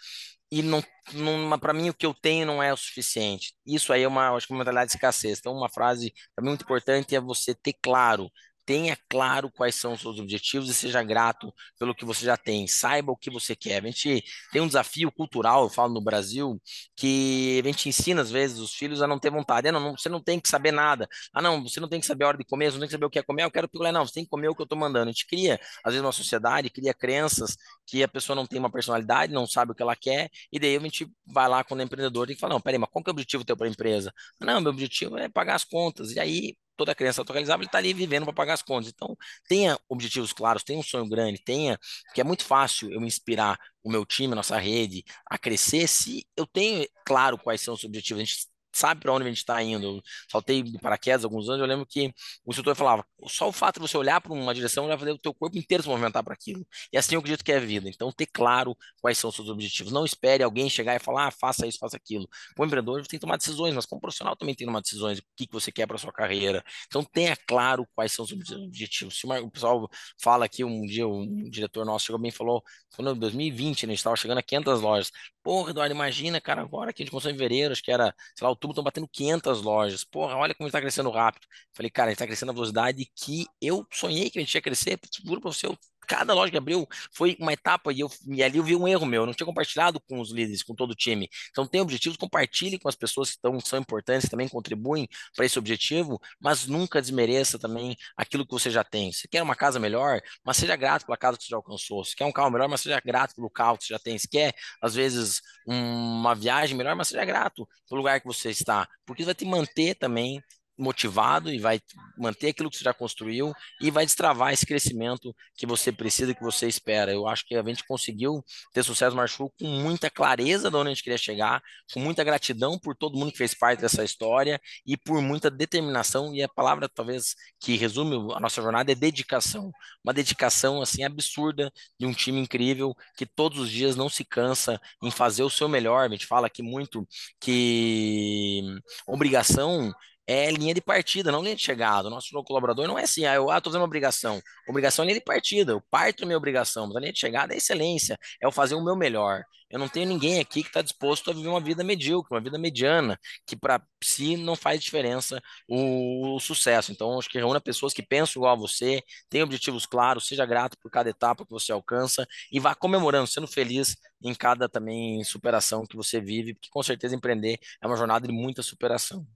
[0.51, 3.55] e não, não para mim o que eu tenho não é o suficiente.
[3.67, 5.39] Isso aí é uma, acho que uma mentalidade de escassez.
[5.39, 8.31] Então uma frase para mim muito importante é você ter claro
[8.69, 12.67] tenha claro quais são os seus objetivos e seja grato pelo que você já tem.
[12.67, 13.83] Saiba o que você quer.
[13.83, 16.61] A gente tem um desafio cultural, eu falo no Brasil,
[16.95, 19.73] que a gente ensina às vezes os filhos a não ter vontade.
[19.73, 21.09] Não, não, você não tem que saber nada.
[21.33, 22.93] Ah, não, você não tem que saber a hora de comer, você não tem que
[22.93, 23.45] saber o que é comer.
[23.45, 23.91] Eu quero picolé.
[23.91, 25.09] Não, você tem que comer o que eu estou mandando.
[25.09, 27.57] A gente cria, às vezes, uma sociedade, cria crenças
[27.87, 30.77] que a pessoa não tem uma personalidade, não sabe o que ela quer, e daí
[30.77, 33.13] a gente vai lá quando é empreendedor e fala, não, peraí, mas qual que é
[33.13, 34.13] o objetivo teu para a empresa?
[34.39, 36.13] Não, meu objetivo é pagar as contas.
[36.13, 38.91] E aí toda criança autorealizável ele está ali vivendo para pagar as contas.
[38.95, 39.17] Então,
[39.49, 43.91] tenha objetivos claros, tenha um sonho grande, tenha, porque é muito fácil eu inspirar o
[43.91, 48.23] meu time, a nossa rede, a crescer se eu tenho claro quais são os objetivos.
[48.23, 48.47] A gente
[48.79, 50.03] sabe para onde a gente está indo.
[50.31, 52.13] Saltei de paraquedas alguns anos, eu lembro que
[52.45, 55.19] o instrutor falava, só o fato de você olhar para uma direção vai fazer o
[55.19, 56.67] teu corpo inteiro se movimentar para aquilo.
[56.93, 57.89] E assim eu acredito que é a vida.
[57.89, 59.93] Então, ter claro quais são os seus objetivos.
[59.93, 62.29] Não espere alguém chegar e falar, ah, faça isso, faça aquilo.
[62.59, 65.23] O empreendedor tem que tomar decisões, mas como profissional também tem que tomar decisões, o
[65.37, 66.65] que, que você quer para sua carreira.
[66.87, 69.19] Então, tenha claro quais são os objetivos.
[69.19, 69.89] Se o pessoal
[70.21, 72.63] fala aqui, um dia um diretor nosso chegou bem e falou,
[72.99, 75.11] em 2020, né, a gente estava chegando a 500 lojas.
[75.43, 78.45] Porra, Eduardo, imagina, cara, agora que a gente começou em fevereiro, acho que era, sei
[78.45, 80.05] lá, outubro, estão batendo 500 lojas.
[80.05, 81.47] Porra, olha como está crescendo rápido.
[81.75, 84.63] Falei, cara, a gente está crescendo a velocidade que eu sonhei que a gente ia
[84.63, 84.99] crescer.
[85.25, 85.77] Juro para você, eu
[86.09, 89.07] cada loja que abriu foi uma etapa e, eu, e ali eu vi um erro
[89.07, 89.23] meu.
[89.23, 91.29] Eu não tinha compartilhado com os líderes, com todo o time.
[91.51, 95.07] Então, tem objetivos, compartilhe com as pessoas que estão, são importantes, também contribuem
[95.37, 99.13] para esse objetivo, mas nunca desmereça também aquilo que você já tem.
[99.13, 102.05] Você quer uma casa melhor, mas seja grato pela casa que você já alcançou.
[102.05, 104.19] Você quer um carro melhor, mas seja grato pelo carro que você já tem.
[104.19, 108.89] Você quer, às vezes, uma viagem melhor, mas seja grato pelo lugar que você está,
[109.07, 110.43] porque isso vai te manter também
[110.79, 111.81] motivado e vai
[112.17, 116.43] manter aquilo que você já construiu e vai destravar esse crescimento que você precisa, que
[116.43, 117.13] você espera.
[117.13, 120.95] Eu acho que a gente conseguiu ter sucesso Marshall com muita clareza de onde a
[120.95, 121.61] gente queria chegar,
[121.93, 126.35] com muita gratidão por todo mundo que fez parte dessa história e por muita determinação
[126.35, 129.73] e a palavra talvez que resume a nossa jornada é dedicação.
[130.05, 134.81] Uma dedicação assim absurda de um time incrível que todos os dias não se cansa
[135.03, 136.07] em fazer o seu melhor.
[136.07, 137.07] A gente fala aqui muito
[137.41, 138.63] que
[139.07, 139.93] obrigação
[140.29, 142.09] é linha de partida, não linha de chegada.
[142.09, 144.43] O nosso colaborador não é assim, ah, eu ah, fazendo uma obrigação.
[144.69, 147.57] Obrigação é linha de partida, eu parto minha obrigação, mas a linha de chegada é
[147.57, 149.43] excelência, é o fazer o meu melhor.
[149.71, 152.59] Eu não tenho ninguém aqui que está disposto a viver uma vida medíocre, uma vida
[152.59, 156.93] mediana, que para si não faz diferença o, o, sucesso.
[156.93, 160.77] Então, acho que reúna pessoas que pensam igual a você, tem objetivos claros, seja grato
[160.79, 165.87] por cada etapa que você alcança e vá comemorando, sendo feliz em cada também superação
[165.87, 169.27] que você vive, porque com certeza empreender é uma jornada de muita superação.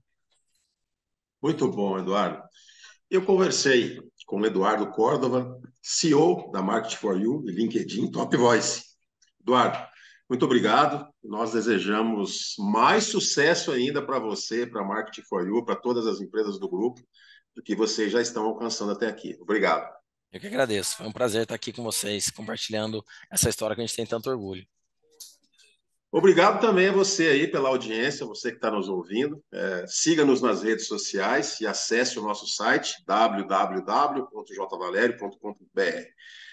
[1.43, 2.41] Muito bom, Eduardo.
[3.09, 8.83] Eu conversei com Eduardo Córdova, CEO da Market for You e LinkedIn Top Voice.
[9.41, 9.77] Eduardo,
[10.29, 11.05] muito obrigado.
[11.21, 16.21] Nós desejamos mais sucesso ainda para você, para a Market for You, para todas as
[16.21, 17.01] empresas do grupo,
[17.53, 19.37] do que vocês já estão alcançando até aqui.
[19.41, 19.93] Obrigado.
[20.31, 20.95] Eu que agradeço.
[20.95, 24.29] Foi um prazer estar aqui com vocês, compartilhando essa história que a gente tem tanto
[24.29, 24.65] orgulho.
[26.15, 29.43] Obrigado também a você aí pela audiência, você que está nos ouvindo.
[29.51, 36.05] É, Siga-nos nas redes sociais e acesse o nosso site www.jvalerio.com.br.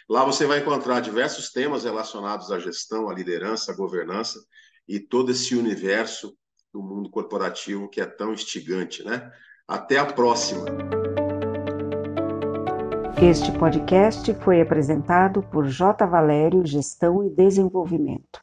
[0.09, 4.43] Lá você vai encontrar diversos temas relacionados à gestão, à liderança, à governança
[4.89, 6.35] e todo esse universo
[6.73, 9.31] do mundo corporativo que é tão instigante, né?
[9.69, 10.65] Até a próxima.
[13.23, 16.07] Este podcast foi apresentado por J.
[16.07, 18.41] Valério Gestão e Desenvolvimento.